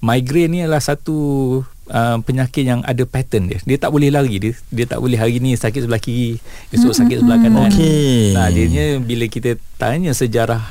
migraine 0.00 0.50
ni 0.50 0.58
adalah 0.64 0.80
satu 0.80 1.16
uh, 1.92 2.16
penyakit 2.24 2.64
yang 2.64 2.80
ada 2.88 3.04
pattern 3.04 3.52
dia. 3.52 3.60
Dia 3.68 3.76
tak 3.76 3.92
boleh 3.92 4.08
lari 4.08 4.40
dia. 4.40 4.52
Dia 4.72 4.88
tak 4.88 5.04
boleh 5.04 5.20
hari 5.20 5.38
ni 5.44 5.52
sakit 5.52 5.84
sebelah 5.84 6.00
kiri, 6.00 6.40
esok 6.72 6.90
mm-hmm. 6.90 7.00
sakit 7.04 7.16
sebelah 7.20 7.38
kanan. 7.44 7.68
Okey. 7.68 8.32
Nah, 8.32 8.48
jadinya 8.48 8.86
bila 9.04 9.24
kita 9.28 9.50
tanya 9.76 10.16
sejarah 10.16 10.62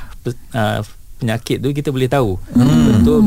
uh, 0.52 0.80
penyakit 1.22 1.62
tu 1.62 1.70
kita 1.70 1.94
boleh 1.94 2.10
tahu 2.10 2.36
mm-hmm. 2.36 2.84
betul 2.90 3.22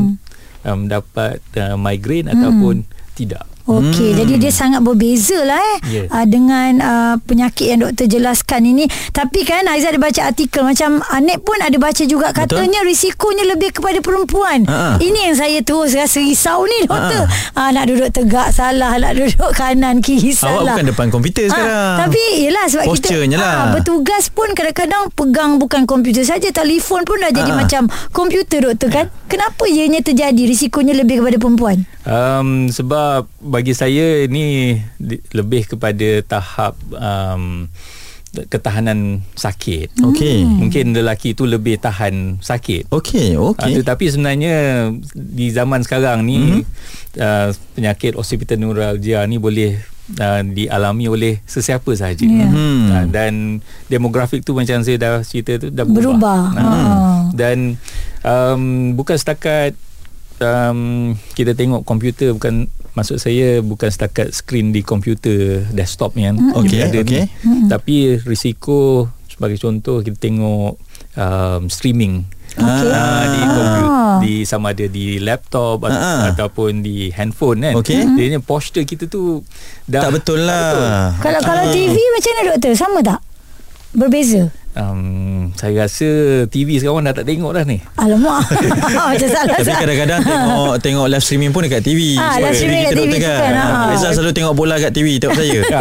um, 0.68 0.80
dapat 0.86 1.40
uh, 1.56 1.74
migraine 1.80 2.28
mm-hmm. 2.28 2.40
ataupun 2.44 2.74
tidak. 3.16 3.48
Okey, 3.68 4.16
hmm. 4.16 4.18
jadi 4.24 4.34
dia 4.40 4.52
sangat 4.52 4.80
berbeza 4.80 5.44
lah 5.44 5.60
eh 5.60 5.78
yes. 5.92 6.08
uh, 6.08 6.24
dengan 6.24 6.70
uh, 6.80 7.14
penyakit 7.20 7.68
yang 7.68 7.84
doktor 7.84 8.08
jelaskan 8.08 8.64
ini. 8.64 8.88
Tapi 9.12 9.44
kan 9.44 9.68
Aizah 9.68 9.92
ada 9.92 10.00
baca 10.00 10.20
artikel 10.24 10.64
macam 10.64 11.04
Anet 11.12 11.44
pun 11.44 11.60
ada 11.60 11.76
baca 11.76 12.00
juga 12.08 12.32
katanya 12.32 12.80
Betul? 12.80 12.88
risikonya 12.88 13.44
lebih 13.44 13.76
kepada 13.76 14.00
perempuan. 14.00 14.64
Uh-huh. 14.64 14.96
Ini 14.96 15.28
yang 15.28 15.36
saya 15.36 15.60
terus 15.60 15.92
rasa 15.92 16.16
risau 16.16 16.64
ni 16.64 16.88
doktor. 16.88 17.28
Uh-huh. 17.28 17.60
Uh, 17.60 17.70
nak 17.76 17.84
duduk 17.92 18.08
tegak 18.08 18.48
salah, 18.56 18.96
nak 18.96 19.12
duduk 19.12 19.52
kanan 19.52 20.00
kiri 20.00 20.32
salah. 20.32 20.64
Awak 20.64 20.80
bukan 20.80 20.86
depan 20.88 21.06
komputer 21.12 21.44
uh, 21.44 21.48
sekarang. 21.52 21.96
Tapi 22.08 22.22
yelah 22.40 22.64
sebab 22.72 22.84
kita 22.88 23.08
lah. 23.36 23.52
uh, 23.52 23.66
bertugas 23.76 24.24
pun 24.32 24.48
kadang-kadang 24.56 25.12
pegang 25.12 25.60
bukan 25.60 25.84
komputer 25.84 26.24
saja, 26.24 26.48
telefon 26.48 27.04
pun 27.04 27.20
dah 27.20 27.28
jadi 27.28 27.52
uh-huh. 27.52 27.60
macam 27.60 27.82
komputer 28.16 28.64
doktor 28.64 28.88
kan. 28.88 29.06
Kenapa 29.28 29.68
ianya 29.68 30.00
terjadi 30.00 30.40
risikonya 30.48 30.96
lebih 30.96 31.20
kepada 31.20 31.36
perempuan? 31.36 31.84
Um, 32.08 32.72
sebab 32.72 33.28
bagi 33.58 33.74
saya 33.74 34.22
ini 34.22 34.78
lebih 35.34 35.66
kepada 35.74 36.22
tahap 36.22 36.78
um, 36.94 37.66
ketahanan 38.46 39.26
sakit. 39.34 39.98
Okey. 39.98 40.46
Mungkin 40.46 40.94
lelaki 40.94 41.34
itu 41.34 41.42
lebih 41.42 41.82
tahan 41.82 42.38
sakit. 42.38 42.86
Okey, 42.94 43.34
okey. 43.34 43.72
Uh, 43.74 43.76
tetapi 43.82 44.04
sebenarnya 44.14 44.54
di 45.10 45.50
zaman 45.50 45.82
sekarang 45.82 46.22
ni 46.22 46.38
mm-hmm. 46.38 46.62
uh, 47.18 47.50
penyakit 47.74 48.14
occipital 48.14 48.62
neuralgia 48.62 49.26
ni 49.26 49.42
boleh 49.42 49.82
uh, 50.22 50.46
dialami 50.46 51.10
oleh 51.10 51.34
sesiapa 51.42 51.90
sahaja. 51.98 52.22
Yeah. 52.22 52.52
Hmm. 52.54 52.86
Uh, 52.94 53.04
dan 53.10 53.32
demografik 53.90 54.46
tu 54.46 54.54
macam 54.54 54.86
saya 54.86 55.02
dah 55.02 55.26
cerita 55.26 55.58
tu 55.58 55.74
dah 55.74 55.82
berubah. 55.82 56.54
berubah. 56.54 56.62
Uh, 56.62 56.62
oh. 56.62 57.18
Dan 57.34 57.74
um, 58.22 58.94
bukan 58.94 59.18
setakat 59.18 59.74
um, 60.38 61.14
kita 61.34 61.58
tengok 61.58 61.82
komputer 61.82 62.30
bukan 62.36 62.70
maksud 62.98 63.22
saya 63.22 63.62
bukan 63.62 63.86
setakat 63.86 64.34
skrin 64.34 64.74
di 64.74 64.82
komputer 64.82 65.62
desktop 65.70 66.18
ni 66.18 66.26
kan 66.26 66.34
mm-hmm. 66.34 66.58
okey 66.58 66.78
okey 67.06 67.22
mm-hmm. 67.30 67.70
tapi 67.70 68.18
risiko 68.26 69.06
sebagai 69.30 69.54
contoh 69.62 70.02
kita 70.02 70.18
tengok 70.18 70.74
um, 71.14 71.62
streaming 71.70 72.26
okay. 72.58 72.90
uh, 72.90 73.24
di 73.30 73.40
komputer 73.46 73.86
di 74.18 74.34
sama 74.42 74.74
ada 74.74 74.86
di 74.90 75.22
laptop 75.22 75.86
uh-huh. 75.86 76.34
ataupun 76.34 76.82
di 76.82 77.14
handphone 77.14 77.62
kan 77.62 77.74
okay. 77.78 78.02
mm-hmm. 78.02 78.18
jadi 78.18 78.42
posture 78.42 78.82
kita 78.82 79.06
tu 79.06 79.46
dah 79.86 80.10
tak 80.10 80.18
betul 80.18 80.42
lah 80.42 80.74
betul. 80.74 81.22
kalau 81.22 81.40
kalau 81.46 81.64
TV 81.70 81.94
macam 81.94 82.30
mana 82.34 82.42
doktor 82.50 82.72
sama 82.74 82.98
tak 83.06 83.20
berbeza 83.94 84.50
um, 84.78 85.50
saya 85.58 85.84
rasa 85.84 86.08
TV 86.46 86.78
sekarang 86.78 87.04
dah 87.04 87.14
tak 87.14 87.26
tengok 87.26 87.50
dah 87.50 87.64
ni. 87.66 87.82
Alamak. 87.98 88.46
Macam 89.10 89.28
salah. 89.28 89.58
Tapi 89.58 89.72
kadang-kadang 89.74 90.20
tengok 90.22 90.74
tengok 90.80 91.06
live 91.10 91.24
streaming 91.24 91.50
pun 91.50 91.66
dekat 91.66 91.82
TV. 91.82 92.14
Ah, 92.16 92.38
live 92.38 92.56
streaming 92.56 92.82
dekat 92.86 92.96
TV 92.96 93.12
kan. 93.18 93.38
kan. 93.42 93.54
Ha. 93.58 93.90
Reza 93.92 94.08
selalu 94.14 94.32
tengok 94.32 94.54
bola 94.54 94.74
kat 94.78 94.92
TV 94.94 95.18
tengok 95.18 95.36
saya. 95.36 95.60
ya, 95.74 95.80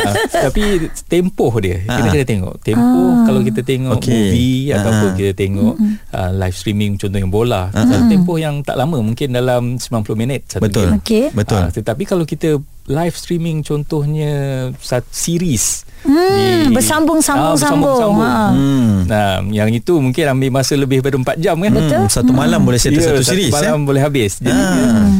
tapi 0.50 0.63
tempoh 1.06 1.54
dia. 1.62 1.77
Ha. 1.86 1.94
Kita 1.94 2.08
kena 2.12 2.25
tengok. 2.25 2.54
Tempoh 2.66 3.10
ha. 3.13 3.24
kalau 3.30 3.42
kita 3.46 3.62
tengok 3.62 3.98
okay. 4.01 4.12
movie 4.12 4.62
ha. 4.74 4.74
ataupun 4.82 5.10
kita 5.16 5.32
tengok 5.38 5.75
uh, 6.12 6.32
live 6.34 6.56
streaming 6.58 6.92
contohnya 6.98 7.30
bola. 7.30 7.63
Ha. 7.72 8.10
Tempoh 8.10 8.38
yang 8.42 8.66
tak 8.66 8.75
lama 8.75 8.98
mungkin 9.00 9.30
dalam 9.32 9.77
90 9.77 10.18
minit 10.18 10.50
satu 10.50 10.66
Betul. 10.66 10.98
Okay. 11.06 11.30
Betul. 11.32 11.62
Uh, 11.62 11.70
tetapi 11.70 12.04
kalau 12.10 12.25
kita 12.25 12.58
live 12.88 13.15
streaming 13.15 13.62
contohnya 13.62 14.72
satu 14.79 15.12
series 15.12 15.88
Hmm, 16.08 16.72
bersambung-sambung-sambung. 16.72 18.22
Ah, 18.22 18.53
hmm. 18.53 19.10
Nah, 19.10 19.41
yang 19.50 19.67
itu 19.74 19.98
mungkin 19.98 20.24
ambil 20.29 20.62
masa 20.62 20.77
lebih 20.77 21.01
daripada 21.01 21.36
4 21.36 21.44
jam 21.44 21.58
kan. 21.58 21.74
Betul. 21.74 22.01
Hmm, 22.06 22.12
satu 22.12 22.32
malam 22.32 22.60
hmm. 22.62 22.67
boleh 22.70 22.79
settle 22.79 23.01
yeah, 23.01 23.10
satu 23.17 23.24
series. 23.25 23.51
Satu 23.51 23.58
malam 23.58 23.77
eh? 23.82 23.86
boleh 23.89 24.01
habis. 24.06 24.32
Jadi 24.39 24.53
hmm. 24.56 25.13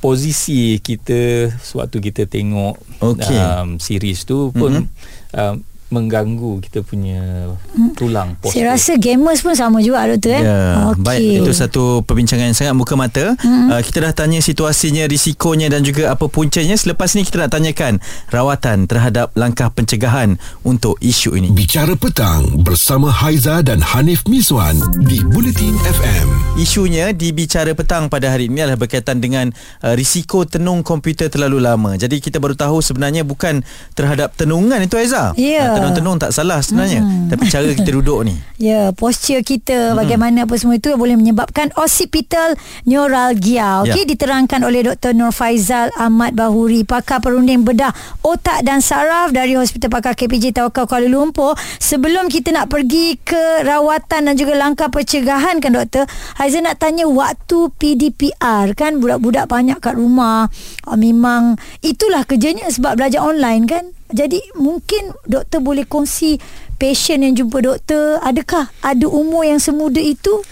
posisi 0.00 0.80
kita 0.80 1.52
sewaktu 1.62 1.96
kita 2.10 2.22
tengok 2.26 2.74
okay. 2.98 3.38
um, 3.38 3.78
series 3.78 4.24
tu 4.24 4.50
pun 4.50 4.82
hmm. 4.82 5.36
um, 5.36 5.54
mengganggu 5.92 6.64
kita 6.64 6.80
punya 6.80 7.52
tulang 7.92 8.34
postur. 8.40 8.56
Saya 8.56 8.74
rasa 8.74 8.96
gamers 8.96 9.44
pun 9.44 9.52
sama 9.52 9.84
juga 9.84 10.08
doktor 10.08 10.40
eh. 10.40 10.42
Ya. 10.42 10.60
Okay. 10.96 11.04
Baik, 11.04 11.32
itu 11.44 11.52
satu 11.52 11.84
perbincangan 12.02 12.48
yang 12.48 12.56
sangat 12.56 12.74
muka 12.74 12.96
mata. 12.96 13.36
Hmm. 13.38 13.68
Uh, 13.68 13.82
kita 13.84 14.08
dah 14.08 14.12
tanya 14.16 14.40
situasinya, 14.40 15.04
risikonya 15.04 15.68
dan 15.68 15.84
juga 15.84 16.08
apa 16.08 16.26
puncanya. 16.32 16.74
Selepas 16.74 17.12
ni 17.12 17.28
kita 17.28 17.44
nak 17.44 17.52
tanyakan 17.52 18.00
rawatan 18.32 18.88
terhadap 18.88 19.30
langkah 19.36 19.68
pencegahan 19.68 20.40
untuk 20.64 20.96
isu 21.04 21.36
ini. 21.36 21.52
Bicara 21.52 21.92
petang 21.94 22.64
bersama 22.64 23.12
Haiza 23.12 23.60
dan 23.60 23.84
Hanif 23.84 24.24
Miswan 24.24 24.80
di 25.04 25.20
Bulletin 25.20 25.76
FM. 25.84 26.26
Isunya 26.56 27.12
di 27.12 27.34
Bicara 27.34 27.76
petang 27.76 28.08
pada 28.08 28.32
hari 28.32 28.48
ini 28.48 28.64
adalah 28.64 28.80
berkaitan 28.80 29.20
dengan 29.20 29.52
uh, 29.84 29.92
risiko 29.92 30.48
tenung 30.48 30.80
komputer 30.80 31.28
terlalu 31.28 31.60
lama. 31.60 31.98
Jadi 32.00 32.22
kita 32.22 32.40
baru 32.40 32.56
tahu 32.56 32.80
sebenarnya 32.80 33.26
bukan 33.26 33.60
terhadap 33.92 34.32
tenungan 34.38 34.80
itu 34.80 34.96
Haiza. 34.96 35.36
Ya. 35.36 35.42
Yeah. 35.42 35.70
Uh, 35.74 35.81
tenung-tenung 35.82 36.16
tak 36.22 36.30
salah 36.30 36.62
sebenarnya. 36.62 37.02
Hmm. 37.02 37.26
tapi 37.26 37.50
cara 37.50 37.66
kita 37.74 37.90
duduk 37.98 38.22
ni. 38.22 38.34
Ya 38.62 38.70
yeah, 38.70 38.86
posture 38.94 39.42
kita 39.42 39.92
hmm. 39.92 39.98
bagaimana 39.98 40.38
apa 40.46 40.54
semua 40.54 40.78
itu 40.78 40.94
boleh 40.94 41.18
menyebabkan 41.18 41.74
occipital 41.74 42.54
neuralgia 42.86 43.82
okey 43.82 44.06
yeah. 44.06 44.06
diterangkan 44.06 44.62
oleh 44.62 44.86
Dr 44.86 45.12
Nur 45.18 45.34
Faizal 45.34 45.90
Ahmad 45.98 46.38
Bahuri 46.38 46.86
pakar 46.86 47.18
perunding 47.18 47.66
bedah 47.66 47.90
otak 48.22 48.62
dan 48.62 48.78
saraf 48.78 49.34
dari 49.34 49.58
Hospital 49.58 49.90
Pakar 49.90 50.14
KPJ 50.14 50.54
Tawakal 50.54 50.86
Kuala 50.86 51.08
Lumpur. 51.10 51.58
Sebelum 51.82 52.30
kita 52.30 52.54
nak 52.54 52.70
pergi 52.70 53.18
ke 53.18 53.66
rawatan 53.66 54.30
dan 54.30 54.34
juga 54.38 54.54
langkah 54.54 54.88
pencegahan 54.88 55.58
kan 55.58 55.74
doktor? 55.74 56.04
Haizan 56.38 56.68
nak 56.68 56.78
tanya 56.78 57.08
waktu 57.08 57.72
PDPR 57.76 58.72
kan? 58.78 59.02
Budak-budak 59.02 59.50
banyak 59.50 59.78
kat 59.82 59.98
rumah. 59.98 60.46
Ah, 60.86 60.98
memang 60.98 61.58
itulah 61.82 62.22
kerjanya 62.28 62.68
sebab 62.70 62.98
belajar 62.98 63.24
online 63.24 63.64
kan 63.66 63.84
jadi 64.12 64.38
mungkin 64.54 65.16
doktor 65.24 65.64
boleh 65.64 65.88
kongsi 65.88 66.38
patient 66.76 67.24
yang 67.24 67.34
jumpa 67.34 67.58
doktor 67.64 68.20
adakah 68.20 68.68
ada 68.84 69.06
umur 69.08 69.48
yang 69.48 69.58
semuda 69.58 69.98
itu? 69.98 70.44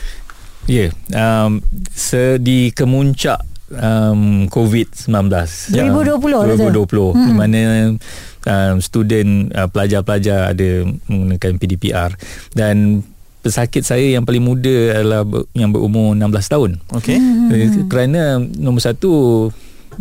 Ya, 0.68 0.88
yeah, 0.88 0.90
um, 1.44 1.64
di 2.40 2.70
kemuncak 2.70 3.42
um, 3.74 4.46
COVID-19 4.46 5.10
2020 5.72 6.30
uh, 6.30 6.44
2020 6.78 7.16
hmm. 7.16 7.26
di 7.26 7.32
mana 7.32 7.60
um, 8.46 8.76
student 8.78 9.50
uh, 9.54 9.68
pelajar-pelajar 9.70 10.54
ada 10.54 10.68
menggunakan 11.06 11.52
PDPR 11.58 12.10
dan 12.54 13.02
pesakit 13.40 13.82
saya 13.88 14.20
yang 14.20 14.28
paling 14.28 14.44
muda 14.44 15.00
adalah 15.00 15.24
yang 15.56 15.72
berumur 15.72 16.12
16 16.12 16.52
tahun. 16.52 16.70
Okey. 16.92 17.16
Hmm. 17.16 17.88
Kerana 17.88 18.36
nombor 18.36 18.84
satu 18.84 19.48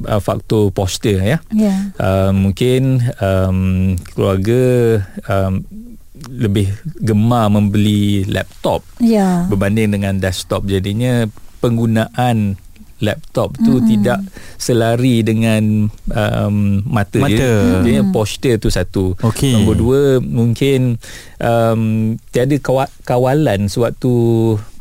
uh, 0.08 0.22
faktor 0.22 0.72
postur 0.72 1.20
ya. 1.20 1.42
Yeah. 1.52 1.92
Uh, 2.00 2.32
mungkin 2.32 3.04
um, 3.20 3.96
keluarga 4.16 4.62
um, 5.28 5.66
lebih 6.28 6.68
gemar 7.00 7.48
membeli 7.48 8.28
laptop 8.28 8.84
yeah. 9.00 9.48
berbanding 9.48 9.96
dengan 9.96 10.20
desktop 10.20 10.68
jadinya 10.68 11.24
penggunaan 11.64 12.60
laptop 13.00 13.56
tu 13.64 13.80
mm-hmm. 13.80 13.90
tidak 13.96 14.20
selari 14.60 15.24
dengan 15.24 15.88
um, 16.12 16.84
mata, 16.84 17.20
mata 17.20 17.32
dia. 17.32 17.80
Jadi 17.80 17.92
mm. 18.04 18.12
posture 18.12 18.60
tu 18.60 18.68
satu. 18.68 19.16
Okay. 19.16 19.56
Nombor 19.56 19.76
dua 19.80 20.02
mungkin 20.20 21.00
um, 21.40 22.16
tiada 22.36 22.56
kawalan 23.08 23.72
sewaktu 23.72 24.12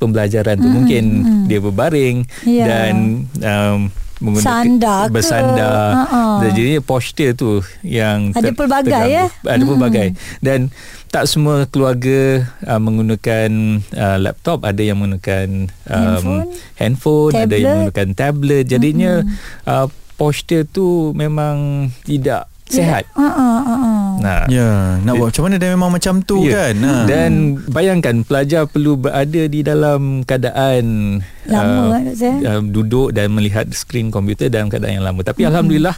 pembelajaran 0.02 0.58
tu. 0.58 0.66
Mm-hmm. 0.66 0.74
Mungkin 0.74 1.04
mm-hmm. 1.06 1.44
dia 1.46 1.60
berbaring 1.62 2.16
yeah. 2.42 2.66
dan 2.66 2.94
um, 3.38 3.78
menggunakan 4.18 4.64
sandar 4.64 5.04
ke 5.08 5.14
bersandar 5.14 5.78
uh-uh. 6.06 6.36
jadi 6.50 6.82
posture 6.82 7.34
tu 7.34 7.62
yang 7.86 8.34
ada 8.34 8.50
pelbagai 8.50 9.04
ya 9.06 9.26
ada 9.46 9.62
hmm. 9.62 9.70
pelbagai 9.70 10.08
dan 10.42 10.70
tak 11.08 11.24
semua 11.24 11.64
keluarga 11.64 12.44
uh, 12.68 12.76
menggunakan 12.76 13.80
uh, 13.96 14.18
laptop 14.20 14.68
ada 14.68 14.82
yang 14.84 15.00
menggunakan 15.00 15.72
um, 15.88 16.04
handphone, 16.04 16.46
handphone 16.76 17.32
ada 17.32 17.54
yang 17.56 17.68
menggunakan 17.80 18.08
tablet 18.12 18.64
jadinya 18.68 19.12
hmm. 19.24 19.32
uh, 19.64 19.86
posture 20.18 20.66
tu 20.66 21.14
memang 21.14 21.88
tidak 22.02 22.50
sihat. 22.68 23.08
Uh, 23.16 23.24
uh, 23.24 23.58
uh, 23.64 23.70
uh. 23.72 24.07
Nah, 24.18 24.46
ya, 24.50 24.98
nak 25.02 25.14
buat 25.16 25.30
macam 25.30 25.44
mana 25.48 25.54
dia 25.56 25.70
memang 25.70 25.90
macam 25.94 26.14
tu 26.22 26.46
ya. 26.46 26.70
kan. 26.70 26.74
Ha. 26.82 26.94
Dan 27.06 27.30
bayangkan 27.70 28.26
pelajar 28.26 28.66
perlu 28.68 28.98
berada 28.98 29.42
di 29.46 29.60
dalam 29.62 30.22
keadaan 30.26 31.18
lama 31.48 32.04
uh, 32.04 32.36
uh, 32.44 32.60
duduk 32.60 33.16
dan 33.16 33.32
melihat 33.32 33.64
skrin 33.72 34.12
komputer 34.12 34.52
dalam 34.52 34.68
keadaan 34.68 35.00
yang 35.00 35.06
lama. 35.06 35.20
Tapi 35.24 35.42
hmm. 35.44 35.50
alhamdulillah 35.50 35.96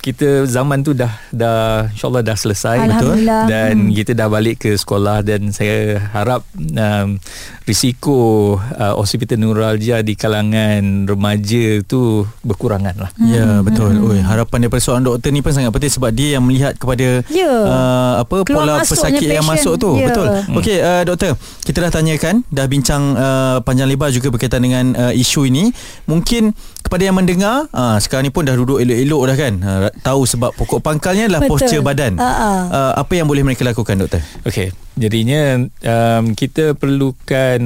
kita 0.00 0.46
zaman 0.46 0.86
tu 0.86 0.94
dah 0.96 1.10
dah 1.34 1.90
insyaallah 1.92 2.22
dah 2.22 2.36
selesai 2.38 2.76
betul 2.86 3.26
dan 3.26 3.90
hmm. 3.90 3.92
kita 3.92 4.12
dah 4.14 4.28
balik 4.30 4.62
ke 4.62 4.70
sekolah 4.78 5.20
dan 5.26 5.50
saya 5.50 5.98
harap 6.14 6.46
um, 6.56 7.18
risiko 7.66 8.54
uh, 8.56 8.94
occipital 8.96 9.42
neuralgia 9.42 10.00
di 10.06 10.14
kalangan 10.14 11.10
remaja 11.10 11.82
tu 11.84 12.24
berkurangan 12.46 12.94
lah. 12.96 13.10
Hmm. 13.18 13.28
Ya 13.28 13.48
betul. 13.60 13.98
Hmm. 13.98 14.08
Oi 14.08 14.20
harapan 14.22 14.66
daripada 14.66 14.82
seorang 14.82 15.04
doktor 15.04 15.28
ni 15.34 15.42
pun 15.44 15.52
sangat 15.52 15.72
penting 15.74 15.92
sebab 15.92 16.10
dia 16.14 16.28
yang 16.38 16.44
melihat 16.46 16.78
kepada 16.78 17.26
yeah. 17.28 17.55
Uh, 17.64 18.14
apa 18.20 18.36
Keluar 18.44 18.64
pola 18.66 18.74
pesakit 18.84 19.28
yang 19.28 19.46
masuk 19.46 19.80
tu. 19.80 19.96
Yeah. 19.96 20.12
Betul. 20.12 20.26
Hmm. 20.28 20.58
Okey 20.60 20.76
uh, 20.82 21.02
doktor, 21.08 21.32
kita 21.64 21.78
dah 21.88 21.92
tanyakan 21.92 22.44
dah 22.52 22.66
bincang 22.68 23.02
uh, 23.16 23.56
panjang 23.64 23.88
lebar 23.88 24.12
juga 24.12 24.28
berkaitan 24.28 24.60
dengan 24.60 24.92
uh, 24.92 25.12
isu 25.16 25.48
ini 25.48 25.72
mungkin 26.04 26.52
kepada 26.86 27.02
yang 27.02 27.18
mendengar 27.18 27.66
uh, 27.74 27.98
sekarang 27.98 28.30
ni 28.30 28.32
pun 28.32 28.46
dah 28.46 28.54
duduk 28.54 28.78
elok-elok 28.78 29.22
dah 29.26 29.36
kan 29.36 29.52
uh, 29.58 29.88
tahu 30.06 30.22
sebab 30.22 30.54
pokok 30.54 30.78
pangkalnya 30.78 31.26
adalah 31.26 31.42
Betul. 31.42 31.58
posture 31.58 31.82
badan 31.82 32.14
uh-uh. 32.14 32.58
uh, 32.70 32.92
apa 33.02 33.12
yang 33.18 33.26
boleh 33.26 33.42
mereka 33.42 33.66
lakukan 33.66 33.98
doktor 33.98 34.22
okey 34.46 34.70
jadinya 34.96 35.60
um, 35.84 36.32
kita 36.32 36.72
perlukan 36.72 37.60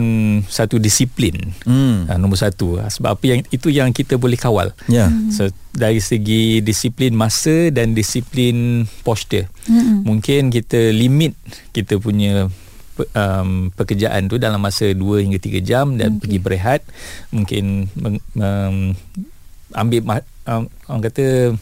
satu 0.51 0.83
disiplin 0.83 1.55
hmm. 1.63 2.11
uh, 2.11 2.19
nombor 2.19 2.43
satu 2.43 2.83
uh, 2.83 2.91
sebab 2.91 3.15
apa 3.15 3.25
yang 3.25 3.41
itu 3.55 3.71
yang 3.71 3.95
kita 3.95 4.19
boleh 4.19 4.35
kawal 4.35 4.75
yeah. 4.91 5.07
hmm. 5.07 5.31
so 5.31 5.47
dari 5.71 6.03
segi 6.03 6.59
disiplin 6.59 7.15
masa 7.15 7.71
dan 7.71 7.95
disiplin 7.95 8.83
posture 9.07 9.47
hmm. 9.71 10.03
mungkin 10.03 10.51
kita 10.51 10.91
limit 10.91 11.39
kita 11.71 12.03
punya 12.03 12.51
um, 13.15 13.71
pekerjaan 13.79 14.27
tu 14.27 14.37
dalam 14.43 14.59
masa 14.59 14.91
2 14.91 14.99
hingga 14.99 15.39
3 15.39 15.63
jam 15.63 15.95
dan 15.95 16.19
okay. 16.19 16.27
pergi 16.27 16.39
berehat 16.43 16.81
mungkin 17.31 17.87
um, 18.35 18.99
ambil 19.71 20.01
um, 20.51 20.67
orang 20.91 21.03
kata 21.07 21.55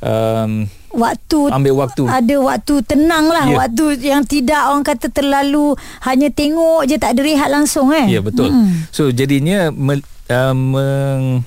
um, 0.00 0.64
waktu 0.92 1.52
ambil 1.52 1.74
waktu 1.84 2.02
ada 2.08 2.36
waktu 2.40 2.74
tenang 2.84 3.28
lah 3.28 3.46
yeah. 3.48 3.58
waktu 3.60 3.84
yang 4.00 4.22
tidak 4.24 4.68
orang 4.68 4.84
kata 4.84 5.12
terlalu 5.12 5.76
hanya 6.04 6.32
tengok 6.32 6.88
je 6.88 6.96
tak 6.96 7.16
ada 7.16 7.20
rehat 7.24 7.48
langsung 7.52 7.92
eh 7.92 8.08
ya 8.08 8.18
yeah, 8.18 8.22
betul 8.24 8.48
hmm. 8.48 8.88
so 8.88 9.12
jadinya 9.12 9.68
me, 9.68 10.00
um, 10.32 11.42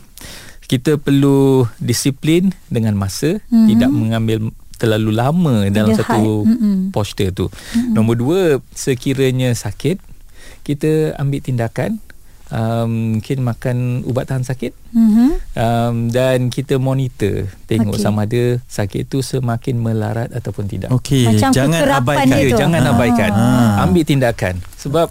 kita 0.70 0.96
perlu 0.96 1.68
disiplin 1.82 2.56
dengan 2.72 2.96
masa 2.96 3.44
hmm. 3.50 3.68
tidak 3.68 3.90
mengambil 3.92 4.38
terlalu 4.82 5.12
lama 5.14 5.56
dalam 5.70 5.94
Ada 5.94 6.02
satu 6.02 6.42
mm 6.42 6.90
posture 6.90 7.30
tu. 7.30 7.46
Mm-mm. 7.48 7.94
Nombor 7.94 8.16
dua, 8.18 8.42
sekiranya 8.74 9.54
sakit, 9.54 10.02
kita 10.66 11.14
ambil 11.22 11.40
tindakan 11.40 12.02
um, 12.52 13.18
mungkin 13.18 13.38
makan 13.42 13.78
ubat 14.06 14.30
tahan 14.30 14.44
sakit 14.46 14.76
mm-hmm. 14.92 15.30
um, 15.56 15.96
dan 16.12 16.52
kita 16.52 16.78
monitor 16.78 17.48
tengok 17.66 17.98
okay. 17.98 18.04
sama 18.04 18.28
ada 18.28 18.60
sakit 18.68 19.08
tu 19.08 19.24
semakin 19.24 19.80
melarat 19.80 20.30
ataupun 20.36 20.68
tidak. 20.68 20.92
Okey, 20.92 21.40
jangan 21.40 21.82
abaikan. 22.04 22.38
Ya, 22.38 22.54
jangan 22.54 22.82
ah. 22.86 22.92
abaikan. 22.94 23.32
Ah. 23.32 23.84
Ambil 23.88 24.04
tindakan 24.06 24.60
sebab 24.78 25.08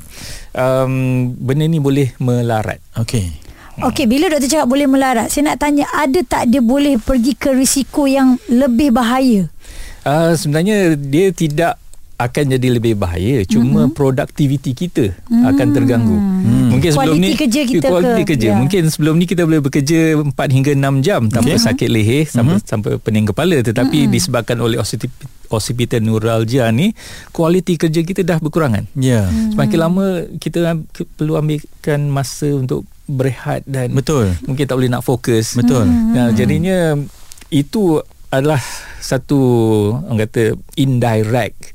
um, 0.54 0.92
benda 1.34 1.64
ni 1.66 1.80
boleh 1.82 2.12
melarat. 2.20 2.78
Okey. 3.00 3.50
Okey, 3.80 4.04
bila 4.04 4.28
doktor 4.28 4.52
cakap 4.52 4.68
boleh 4.68 4.84
melarat, 4.84 5.32
saya 5.32 5.52
nak 5.52 5.64
tanya 5.64 5.88
ada 5.96 6.20
tak 6.20 6.52
dia 6.52 6.60
boleh 6.60 7.00
pergi 7.00 7.32
ke 7.32 7.56
risiko 7.56 8.04
yang 8.04 8.36
lebih 8.52 8.92
bahaya? 8.92 9.48
Uh, 10.04 10.36
sebenarnya 10.36 11.00
dia 11.00 11.32
tidak 11.32 11.80
akan 12.20 12.44
jadi 12.60 12.68
lebih 12.76 13.00
bahaya 13.00 13.40
cuma 13.48 13.88
mm-hmm. 13.88 13.96
produktiviti 13.96 14.76
kita 14.76 15.16
mm. 15.24 15.44
akan 15.48 15.66
terganggu. 15.72 16.18
Mm. 16.20 16.68
Mungkin 16.76 16.90
sebelum 16.92 17.16
kualiti 17.16 17.32
ni 17.32 17.40
kerja 17.40 17.60
kita 17.64 17.86
kualiti 17.88 18.22
ke, 18.22 18.28
kerja. 18.36 18.48
Yeah. 18.52 18.58
Mungkin 18.60 18.82
sebelum 18.92 19.14
ni 19.16 19.24
kita 19.24 19.42
boleh 19.48 19.60
bekerja 19.64 20.00
4 20.20 20.36
hingga 20.36 20.72
6 20.76 21.06
jam 21.06 21.20
tanpa 21.32 21.56
okay. 21.56 21.64
sakit 21.64 21.88
leher 21.88 22.28
sampai 22.28 22.60
mm-hmm. 22.60 22.68
sampai 22.68 22.92
pening 23.00 23.26
kepala 23.32 23.56
tetapi 23.64 23.98
mm-hmm. 24.04 24.12
disebabkan 24.12 24.56
oleh 24.60 24.76
occipital 25.50 26.00
neuralgia 26.04 26.68
ni 26.68 26.92
kualiti 27.32 27.80
kerja 27.80 28.04
kita 28.04 28.20
dah 28.20 28.36
berkurangan. 28.36 28.84
Yeah. 28.92 29.24
Mm. 29.32 29.56
Semakin 29.56 29.78
lama 29.80 30.04
kita 30.36 30.76
perlu 31.16 31.40
ambilkan 31.40 32.12
masa 32.12 32.52
untuk 32.52 32.84
berehat 33.10 33.66
dan 33.66 33.90
Betul. 33.90 34.36
mungkin 34.44 34.64
tak 34.68 34.76
boleh 34.76 34.92
nak 34.92 35.02
fokus. 35.02 35.56
Betul. 35.56 35.88
Mm. 35.88 36.12
Nah, 36.14 36.28
jadinya 36.36 36.78
itu 37.50 37.98
adalah 38.30 38.62
satu 39.02 39.40
orang 40.06 40.22
kata 40.28 40.54
indirect 40.78 41.74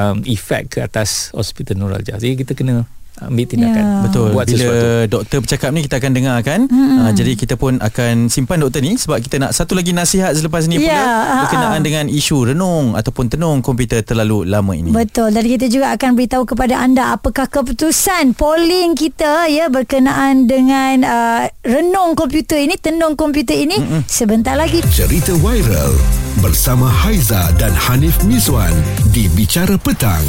um, 0.00 0.24
effect 0.24 0.76
ke 0.76 0.78
atas 0.80 1.28
hospital 1.36 1.76
neuralgia. 1.76 2.16
Jadi 2.16 2.40
kita 2.40 2.56
kena 2.56 2.88
ambil 3.28 3.44
tindakan 3.44 3.84
yeah. 3.84 4.02
betul 4.06 4.28
buat 4.32 4.46
bila 4.48 4.64
sesuatu. 4.64 5.08
doktor 5.12 5.38
bercakap 5.44 5.68
ni 5.76 5.80
kita 5.84 5.96
akan 6.00 6.12
dengarkan 6.16 6.58
hmm. 6.66 6.98
uh, 7.04 7.12
jadi 7.12 7.32
kita 7.36 7.54
pun 7.60 7.76
akan 7.76 8.32
simpan 8.32 8.58
doktor 8.64 8.80
ni 8.80 8.96
sebab 8.96 9.20
kita 9.20 9.36
nak 9.36 9.52
satu 9.52 9.76
lagi 9.76 9.92
nasihat 9.92 10.32
selepas 10.32 10.64
ni 10.70 10.80
yeah. 10.80 10.88
pula 10.88 11.04
berkenaan 11.44 11.72
uh-huh. 11.76 11.84
dengan 11.84 12.04
isu 12.08 12.54
renung 12.54 12.96
ataupun 12.96 13.28
tenung 13.28 13.60
komputer 13.60 14.00
terlalu 14.00 14.48
lama 14.48 14.72
ini 14.72 14.90
betul 14.94 15.28
dan 15.28 15.44
kita 15.44 15.66
juga 15.68 15.92
akan 15.94 16.10
beritahu 16.16 16.44
kepada 16.48 16.74
anda 16.80 17.12
apakah 17.12 17.46
keputusan 17.50 18.32
polling 18.32 18.96
kita 18.96 19.50
ya 19.52 19.68
berkenaan 19.68 20.48
dengan 20.48 20.94
uh, 21.04 21.42
renung 21.66 22.16
komputer 22.16 22.64
ini 22.64 22.80
tenung 22.80 23.14
komputer 23.14 23.60
ini 23.60 23.76
Mm-mm. 23.76 24.02
sebentar 24.08 24.56
lagi 24.56 24.80
cerita 24.88 25.36
viral 25.38 25.92
bersama 26.40 26.88
Haiza 26.88 27.52
dan 27.60 27.74
Hanif 27.74 28.22
Miswan 28.24 28.72
di 29.12 29.28
Bicara 29.36 29.76
Petang 29.76 30.22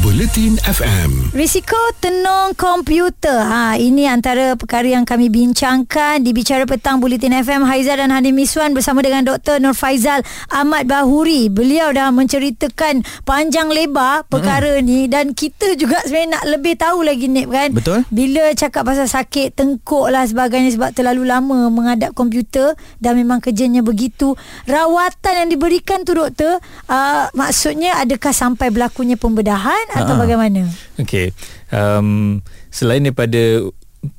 Buletin 0.00 0.56
FM. 0.64 1.36
Risiko 1.36 1.76
tenung 2.00 2.56
komputer. 2.56 3.36
Ha, 3.36 3.76
ini 3.76 4.08
antara 4.08 4.56
perkara 4.56 4.88
yang 4.88 5.04
kami 5.04 5.28
bincangkan 5.28 6.24
di 6.24 6.32
Bicara 6.32 6.64
Petang 6.64 7.04
Buletin 7.04 7.36
FM. 7.36 7.68
Haizal 7.68 8.00
dan 8.00 8.08
Hanim 8.08 8.32
Miswan 8.32 8.72
bersama 8.72 9.04
dengan 9.04 9.28
Dr. 9.28 9.60
Nur 9.60 9.76
Faizal 9.76 10.24
Ahmad 10.48 10.88
Bahuri. 10.88 11.52
Beliau 11.52 11.92
dah 11.92 12.08
menceritakan 12.16 13.04
panjang 13.28 13.68
lebar 13.68 14.24
perkara 14.24 14.80
mm-hmm. 14.80 14.88
ni 14.88 15.00
dan 15.04 15.36
kita 15.36 15.76
juga 15.76 16.00
sebenarnya 16.08 16.40
nak 16.40 16.44
lebih 16.48 16.80
tahu 16.80 17.04
lagi 17.04 17.28
Nip 17.28 17.52
kan. 17.52 17.68
Betul. 17.68 18.00
Bila 18.08 18.56
cakap 18.56 18.88
pasal 18.88 19.04
sakit 19.04 19.52
tengkuk 19.52 20.08
lah 20.08 20.24
sebagainya 20.24 20.80
sebab 20.80 20.96
terlalu 20.96 21.28
lama 21.28 21.68
menghadap 21.68 22.16
komputer 22.16 22.72
dan 23.04 23.20
memang 23.20 23.44
kerjanya 23.44 23.84
begitu. 23.84 24.32
Rawatan 24.64 25.44
yang 25.44 25.48
diberikan 25.52 26.08
tu 26.08 26.16
doktor, 26.16 26.56
uh, 26.88 27.28
maksudnya 27.36 28.00
adakah 28.00 28.32
sampai 28.32 28.72
berlakunya 28.72 29.20
pembedahan 29.20 29.89
atau 29.90 30.14
uh-huh. 30.14 30.22
bagaimana? 30.22 30.66
Okey. 31.00 31.34
Um, 31.74 32.40
selain 32.70 33.02
daripada 33.02 33.66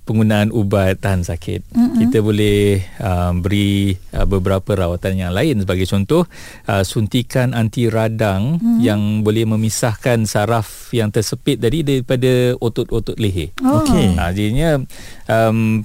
penggunaan 0.05 0.53
ubat 0.53 1.01
tahan 1.01 1.25
sakit, 1.25 1.65
mm-hmm. 1.73 1.99
kita 2.05 2.17
boleh 2.21 2.85
um, 3.01 3.41
beri 3.41 3.97
uh, 4.13 4.29
beberapa 4.29 4.77
rawatan 4.77 5.17
yang 5.17 5.33
lain 5.33 5.57
sebagai 5.57 5.89
contoh 5.89 6.29
uh, 6.69 6.83
suntikan 6.85 7.57
anti 7.57 7.89
radang 7.89 8.61
mm-hmm. 8.61 8.77
yang 8.77 9.25
boleh 9.25 9.49
memisahkan 9.49 10.29
saraf 10.29 10.93
yang 10.93 11.09
tersepit 11.09 11.57
tadi 11.57 11.81
daripada 11.81 12.53
otot-otot 12.61 13.17
leher. 13.17 13.49
Oh. 13.65 13.81
Okey. 13.81 14.13
Uh, 14.13 14.31
jadinya 14.37 14.69
um, 15.25 15.81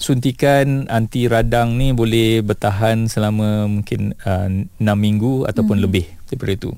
suntikan 0.00 0.88
anti 0.88 1.28
radang 1.28 1.76
ni 1.76 1.92
boleh 1.92 2.40
bertahan 2.40 3.12
selama 3.12 3.68
mungkin 3.68 4.16
uh, 4.24 4.48
6 4.48 4.80
minggu 4.80 5.44
ataupun 5.44 5.76
mm-hmm. 5.80 5.84
lebih 5.84 6.04
daripada 6.34 6.52
itu. 6.52 6.70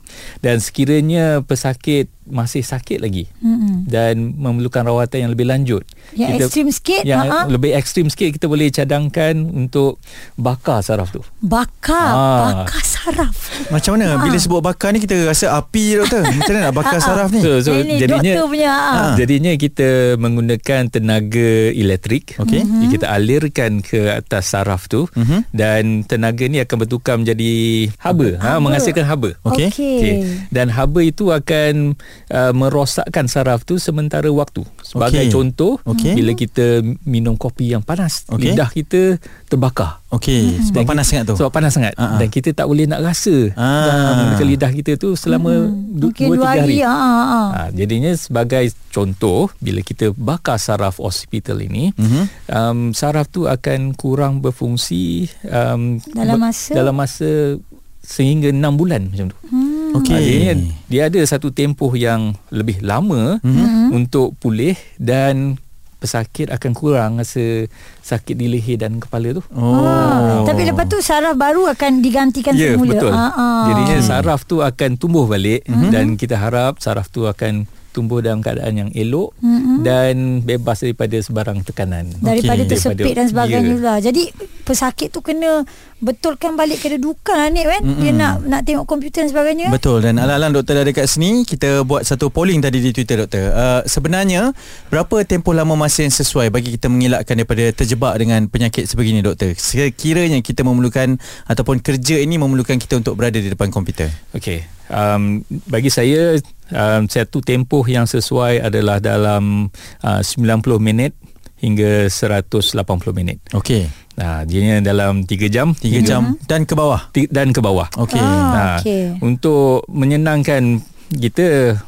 Dan 0.45 0.61
sekiranya 0.63 1.41
pesakit 1.43 2.13
masih 2.27 2.67
sakit 2.67 2.99
lagi 2.99 3.31
mm-hmm. 3.39 3.87
dan 3.87 4.35
memerlukan 4.35 4.83
rawatan 4.83 5.27
yang 5.27 5.31
lebih 5.33 5.47
lanjut. 5.47 5.87
Yang 6.15 6.31
kita, 6.31 6.45
ekstrim 6.47 6.69
sikit? 6.75 7.03
Yang 7.07 7.27
uh-huh. 7.31 7.47
lebih 7.55 7.71
ekstrim 7.79 8.07
sikit 8.11 8.29
kita 8.35 8.47
boleh 8.51 8.67
cadangkan 8.75 9.35
untuk 9.47 10.03
bakar 10.35 10.83
saraf 10.83 11.15
tu. 11.15 11.23
Bakar? 11.39 12.11
Ha. 12.11 12.27
Bakar 12.67 12.83
saraf? 12.83 13.35
Macam 13.71 13.95
mana? 13.95 14.19
Ha. 14.19 14.23
Bila 14.27 14.37
sebut 14.43 14.59
bakar 14.59 14.91
ni 14.91 14.99
kita 14.99 15.15
rasa 15.23 15.55
api 15.55 16.03
doktor. 16.03 16.27
Macam 16.39 16.53
mana 16.59 16.71
nak 16.71 16.75
bakar 16.75 16.99
saraf 16.99 17.31
ni? 17.31 17.43
So, 17.43 17.63
so 17.63 17.73
ini 17.79 18.03
jadinya, 18.03 18.43
doktor 18.43 18.47
punya. 18.51 18.75
Ha. 18.75 19.03
Jadinya 19.15 19.53
kita 19.55 20.19
menggunakan 20.19 20.83
tenaga 20.91 21.51
elektrik. 21.71 22.35
Okay. 22.43 22.67
Mm-hmm. 22.67 22.91
Kita 22.91 23.07
alirkan 23.07 23.71
ke 23.87 24.11
atas 24.11 24.51
saraf 24.51 24.91
tu 24.91 25.07
mm-hmm. 25.15 25.41
dan 25.55 26.03
tenaga 26.03 26.45
ni 26.51 26.59
akan 26.59 26.77
bertukar 26.83 27.15
menjadi 27.23 27.87
haba. 28.03 28.29
Ha, 28.43 28.59
menghasilkan 28.59 29.07
haba. 29.07 29.39
Okay. 29.53 29.69
okay. 29.71 29.99
okay. 29.99 30.17
Dan 30.51 30.73
haba 30.73 31.01
itu 31.03 31.31
akan 31.31 31.95
uh, 32.33 32.53
merosakkan 32.53 33.31
saraf 33.31 33.63
tu 33.63 33.79
sementara 33.79 34.29
waktu. 34.31 34.67
Sebagai 34.83 35.27
okay. 35.27 35.33
contoh, 35.33 35.79
okay. 35.87 36.15
bila 36.15 36.33
kita 36.35 36.83
minum 37.07 37.39
kopi 37.39 37.75
yang 37.75 37.83
panas, 37.83 38.27
okay. 38.27 38.53
lidah 38.53 38.71
kita 38.71 39.23
terbakar. 39.47 40.03
Okey, 40.07 40.55
hmm. 40.55 40.71
sebab 40.71 40.83
dan 40.87 40.87
panas 40.87 41.07
sangat 41.11 41.25
tu. 41.27 41.35
Sebab 41.35 41.51
panas 41.51 41.73
sangat. 41.75 41.93
Uh-huh. 41.99 42.19
Dan 42.23 42.29
kita 42.31 42.55
tak 42.55 42.71
boleh 42.71 42.87
nak 42.87 43.03
rasa 43.03 43.51
uh-huh. 43.51 44.39
lidah 44.47 44.71
kita 44.71 44.95
tu 44.95 45.19
selama 45.19 45.67
2 45.67 45.99
hmm. 45.99 46.31
3 46.31 46.47
hari. 46.47 46.79
Uh-huh. 46.87 47.49
Ha, 47.51 47.61
jadinya 47.75 48.15
sebagai 48.15 48.71
contoh, 48.95 49.51
bila 49.59 49.83
kita 49.83 50.15
bakar 50.15 50.63
saraf 50.63 51.03
occipital 51.03 51.59
ini, 51.59 51.91
uh-huh. 51.91 52.25
um, 52.49 52.79
saraf 52.95 53.27
tu 53.35 53.51
akan 53.51 53.99
kurang 53.99 54.39
berfungsi 54.39 55.27
um, 55.51 55.99
dalam 56.15 56.39
masa 56.39 56.71
dalam 56.71 56.95
masa 56.95 57.59
sehingga 58.07 58.55
6 58.55 58.63
bulan 58.79 59.11
macam 59.11 59.35
tu. 59.35 59.39
Hmm. 59.51 59.99
Okey. 59.99 60.55
Uh, 60.55 60.59
dia 60.87 61.11
ada 61.11 61.21
satu 61.27 61.51
tempoh 61.51 61.91
yang 61.99 62.39
lebih 62.55 62.79
lama 62.85 63.43
mm-hmm. 63.43 63.91
untuk 63.91 64.39
pulih 64.39 64.79
dan 65.01 65.59
pesakit 65.97 66.53
akan 66.53 66.71
kurang 66.77 67.11
rasa 67.19 67.67
sakit 68.05 68.37
di 68.37 68.47
leher 68.47 68.79
dan 68.79 69.01
kepala 69.01 69.35
tu. 69.35 69.43
Oh. 69.57 69.83
Ah, 69.83 70.45
tapi 70.45 70.69
lepas 70.69 70.87
tu 70.87 71.01
saraf 71.01 71.35
baru 71.35 71.67
akan 71.73 72.05
digantikan 72.05 72.53
yeah, 72.55 72.77
semula. 72.77 72.93
Ya, 72.93 72.93
betul. 73.01 73.13
Ah, 73.17 73.33
ah. 73.33 73.65
Jadinya 73.73 73.97
saraf 74.05 74.41
tu 74.45 74.61
akan 74.61 74.91
tumbuh 75.01 75.25
balik 75.27 75.65
mm-hmm. 75.67 75.91
dan 75.91 76.15
kita 76.15 76.37
harap 76.37 76.79
saraf 76.79 77.09
tu 77.09 77.25
akan 77.27 77.67
tumbuh 77.97 78.21
dalam 78.21 78.45
keadaan 78.45 78.77
yang 78.77 78.91
elok 78.93 79.33
mm-hmm. 79.41 79.81
dan 79.81 80.45
bebas 80.45 80.85
daripada 80.85 81.17
sebarang 81.17 81.65
tekanan. 81.65 82.13
Daripada 82.21 82.61
okay. 82.61 82.71
tersepit 82.77 83.01
daripada, 83.01 83.17
dan 83.17 83.27
sebagainya 83.33 83.75
yeah. 83.81 83.87
lah. 83.89 83.97
Jadi 84.05 84.23
pesakit 84.69 85.09
tu 85.09 85.25
kena 85.25 85.65
betulkan 85.97 86.61
balik 86.61 86.85
kedudukan 86.85 87.49
ni 87.57 87.65
kan? 87.65 87.81
Mm-hmm. 87.81 88.01
dia 88.05 88.13
nak 88.13 88.35
nak 88.45 88.61
tengok 88.69 88.85
komputer 88.85 89.25
dan 89.25 89.33
sebagainya. 89.33 89.73
Betul. 89.73 90.05
Dan 90.05 90.21
alang-alang 90.21 90.61
doktor 90.61 90.77
dah 90.77 90.85
dekat 90.85 91.09
sini 91.09 91.49
kita 91.49 91.89
buat 91.89 92.05
satu 92.05 92.29
polling 92.29 92.61
tadi 92.61 92.85
di 92.85 92.93
Twitter 92.93 93.17
doktor. 93.25 93.49
Uh, 93.57 93.81
sebenarnya 93.89 94.53
berapa 94.93 95.25
tempoh 95.25 95.57
lama 95.57 95.73
masa 95.73 96.05
yang 96.05 96.13
sesuai 96.13 96.53
bagi 96.53 96.77
kita 96.77 96.93
mengelakkan 96.93 97.33
daripada 97.41 97.65
terjebak 97.73 98.13
dengan 98.21 98.45
penyakit 98.53 98.85
sebegini 98.85 99.25
doktor? 99.25 99.57
Sekiranya 99.57 100.45
kita 100.45 100.61
memerlukan 100.61 101.17
ataupun 101.49 101.81
kerja 101.81 102.21
ini 102.21 102.37
memerlukan 102.37 102.77
kita 102.77 103.01
untuk 103.01 103.17
berada 103.17 103.41
di 103.41 103.49
depan 103.49 103.73
komputer. 103.73 104.13
Okey. 104.37 104.77
Um, 104.87 105.43
bagi 105.67 105.91
saya 105.91 106.39
um, 106.73 107.03
satu 107.07 107.43
tempoh 107.43 107.85
yang 107.87 108.09
sesuai 108.09 108.63
adalah 108.65 108.99
dalam 108.99 109.69
uh, 110.03 110.23
90 110.23 110.79
minit 110.83 111.13
hingga 111.57 112.09
180 112.13 112.77
minit. 113.17 113.41
Okey. 113.57 113.89
Nah, 114.17 114.45
dia 114.45 114.81
dalam 114.81 115.25
3 115.25 115.49
jam. 115.53 115.73
3 115.73 116.01
jam 116.05 116.37
hmm. 116.37 116.49
dan 116.49 116.69
ke 116.69 116.77
bawah? 116.77 117.09
Dan 117.13 117.53
ke 117.53 117.61
bawah. 117.61 117.89
Okey. 117.97 118.21
Oh, 118.21 118.45
nah 118.53 118.81
okay. 118.81 119.17
untuk 119.21 119.85
menyenangkan 119.89 120.81
kita 121.13 121.79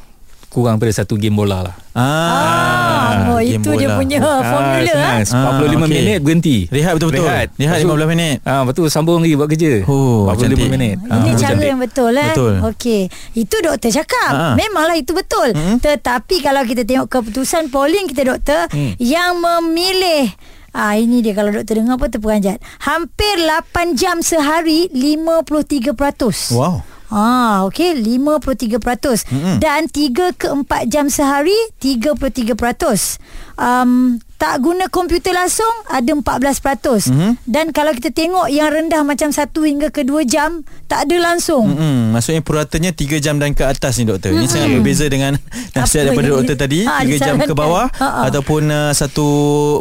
kurang 0.49 0.81
pada 0.81 0.89
satu 0.89 1.13
game 1.13 1.37
bola 1.37 1.61
lah 1.61 1.75
ah, 1.93 2.01
ah 2.01 3.37
oh, 3.37 3.41
itu 3.41 3.69
bola. 3.69 3.77
dia 3.77 3.89
punya 3.93 4.17
ah, 4.17 4.41
formula 4.41 4.93
ah, 4.97 5.21
45 5.21 5.37
ah, 5.37 5.53
okay. 5.61 5.87
minit 5.87 6.19
berhenti 6.25 6.57
rehat 6.73 6.97
betul-betul 6.97 7.25
rehat, 7.29 7.47
rehat 7.53 7.77
15 7.85 8.13
minit 8.13 8.37
ah, 8.49 8.63
betul 8.65 8.85
sambung 8.89 9.21
lagi 9.21 9.37
buat 9.37 9.45
kerja 9.45 9.85
oh, 9.85 10.25
45 10.25 10.41
cantik. 10.41 10.69
minit 10.73 10.97
ah, 11.05 11.15
ini 11.21 11.31
cara 11.37 11.53
cantik. 11.53 11.69
yang 11.69 11.79
betul 11.79 12.11
eh 12.17 12.33
betul. 12.33 12.53
okey 12.73 13.01
itu 13.37 13.55
doktor 13.61 13.89
cakap 13.93 14.31
ah. 14.33 14.53
memanglah 14.57 14.97
itu 14.97 15.13
betul 15.13 15.53
hmm? 15.53 15.77
tetapi 15.85 16.41
kalau 16.41 16.65
kita 16.65 16.81
tengok 16.81 17.07
keputusan 17.07 17.69
polling 17.69 18.09
kita 18.09 18.25
doktor 18.25 18.65
hmm. 18.73 18.97
yang 18.97 19.37
memilih 19.37 20.33
Ah 20.69 21.01
ini 21.01 21.25
dia 21.25 21.33
kalau 21.33 21.49
doktor 21.49 21.81
dengar 21.81 21.97
apa 21.97 22.13
terperanjat. 22.13 22.61
Hampir 22.85 23.41
8 23.41 23.97
jam 23.97 24.21
sehari 24.21 24.85
53%. 24.93 26.53
Wow. 26.53 26.85
Ah, 27.09 27.65
okey 27.65 27.97
53%. 28.05 29.25
Mm-hmm. 29.25 29.55
Dan 29.57 29.89
3 29.89 30.37
ke 30.37 30.47
4 30.53 30.85
jam 30.93 31.09
sehari 31.09 31.57
33%. 31.81 33.17
Um 33.57 34.21
tak 34.39 34.63
guna 34.63 34.87
komputer 34.87 35.35
langsung 35.35 35.67
ada 35.91 36.07
14%. 36.07 36.23
Mm-hmm. 36.23 37.31
Dan 37.43 37.75
kalau 37.75 37.91
kita 37.91 38.15
tengok 38.15 38.47
yang 38.47 38.71
rendah 38.71 39.03
macam 39.03 39.35
1 39.35 39.51
hingga 39.51 39.91
ke 39.91 40.07
2 40.07 40.23
jam 40.23 40.63
tak 40.87 41.05
ada 41.05 41.19
langsung. 41.19 41.75
Mm-hmm. 41.75 42.15
Maksudnya 42.15 42.41
puratanya 42.41 42.91
3 42.95 43.19
jam 43.19 43.35
dan 43.35 43.51
ke 43.51 43.67
atas 43.67 43.99
ni 43.99 44.07
doktor. 44.07 44.31
Mm-hmm. 44.31 44.47
Ini 44.47 44.47
sangat 44.47 44.69
berbeza 44.79 45.05
dengan 45.11 45.35
nasihat 45.75 46.07
daripada 46.07 46.31
doktor 46.31 46.55
tadi 46.55 46.87
ha, 46.87 47.03
3 47.03 47.19
jam 47.19 47.35
ke 47.43 47.51
bawah 47.51 47.91
ha, 47.91 48.07
ha. 48.07 48.19
ataupun 48.31 48.63
uh, 48.71 48.91
satu 48.95 49.27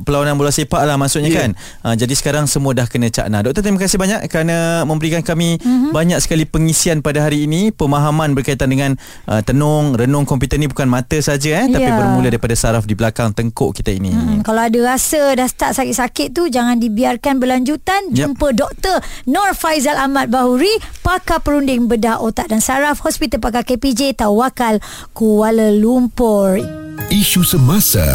perlawanan 0.03 0.35
bola 0.35 0.51
sepak 0.51 0.83
lah 0.83 0.99
maksudnya 0.99 1.31
yeah. 1.31 1.40
kan. 1.47 1.51
Uh, 1.87 1.94
jadi 1.94 2.14
sekarang 2.18 2.51
semua 2.51 2.75
dah 2.75 2.90
kena 2.90 3.14
cakna. 3.14 3.47
Doktor 3.47 3.62
terima 3.62 3.79
kasih 3.79 3.94
banyak 3.94 4.27
kerana 4.27 4.83
memberikan 4.83 5.23
kami 5.23 5.62
mm-hmm. 5.62 5.94
banyak 5.94 6.18
sekali 6.18 6.42
pengisian 6.51 6.99
pada 6.99 7.23
hari 7.23 7.47
ini, 7.47 7.71
pemahaman 7.71 8.35
berkaitan 8.35 8.75
dengan 8.75 8.99
uh, 9.31 9.38
tenung, 9.47 9.94
renung 9.94 10.27
komputer 10.27 10.59
ni 10.59 10.66
bukan 10.66 10.90
mata 10.90 11.14
saja 11.23 11.62
eh 11.62 11.71
yeah. 11.71 11.79
tapi 11.79 11.90
bermula 11.94 12.27
daripada 12.27 12.59
saraf 12.59 12.90
di 12.90 12.99
belakang 12.99 13.31
tengkuk 13.31 13.71
kita 13.71 13.94
ini. 13.94 14.11
Mm-hmm 14.11 14.47
kalau 14.48 14.64
ada 14.64 14.96
rasa 14.96 15.37
dah 15.37 15.44
start 15.44 15.76
sakit-sakit 15.76 16.32
tu 16.32 16.48
jangan 16.48 16.80
dibiarkan 16.80 17.37
berlanjutan. 17.37 18.08
Yep. 18.08 18.16
jumpa 18.16 18.48
doktor 18.56 18.96
Nur 19.28 19.52
Faizal 19.52 20.00
Ahmad 20.00 20.32
Bahuri 20.32 20.72
pakar 21.04 21.44
perunding 21.44 21.84
bedah 21.84 22.16
otak 22.24 22.48
dan 22.48 22.64
saraf 22.64 23.04
Hospital 23.04 23.44
Pakar 23.44 23.68
KPJ 23.68 24.16
Tawakal 24.16 24.80
Kuala 25.12 25.68
Lumpur. 25.68 26.64
Isu 27.12 27.44
semasa 27.44 28.08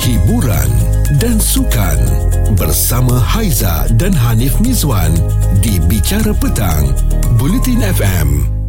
hiburan 0.00 0.72
dan 1.20 1.36
sukan 1.36 2.00
bersama 2.56 3.20
Haiza 3.20 3.84
dan 4.00 4.16
Hanif 4.16 4.56
Mizwan 4.64 5.12
di 5.60 5.76
Bicara 5.84 6.32
Petang 6.32 6.96
Bulletin 7.36 7.84
FM 7.84 8.63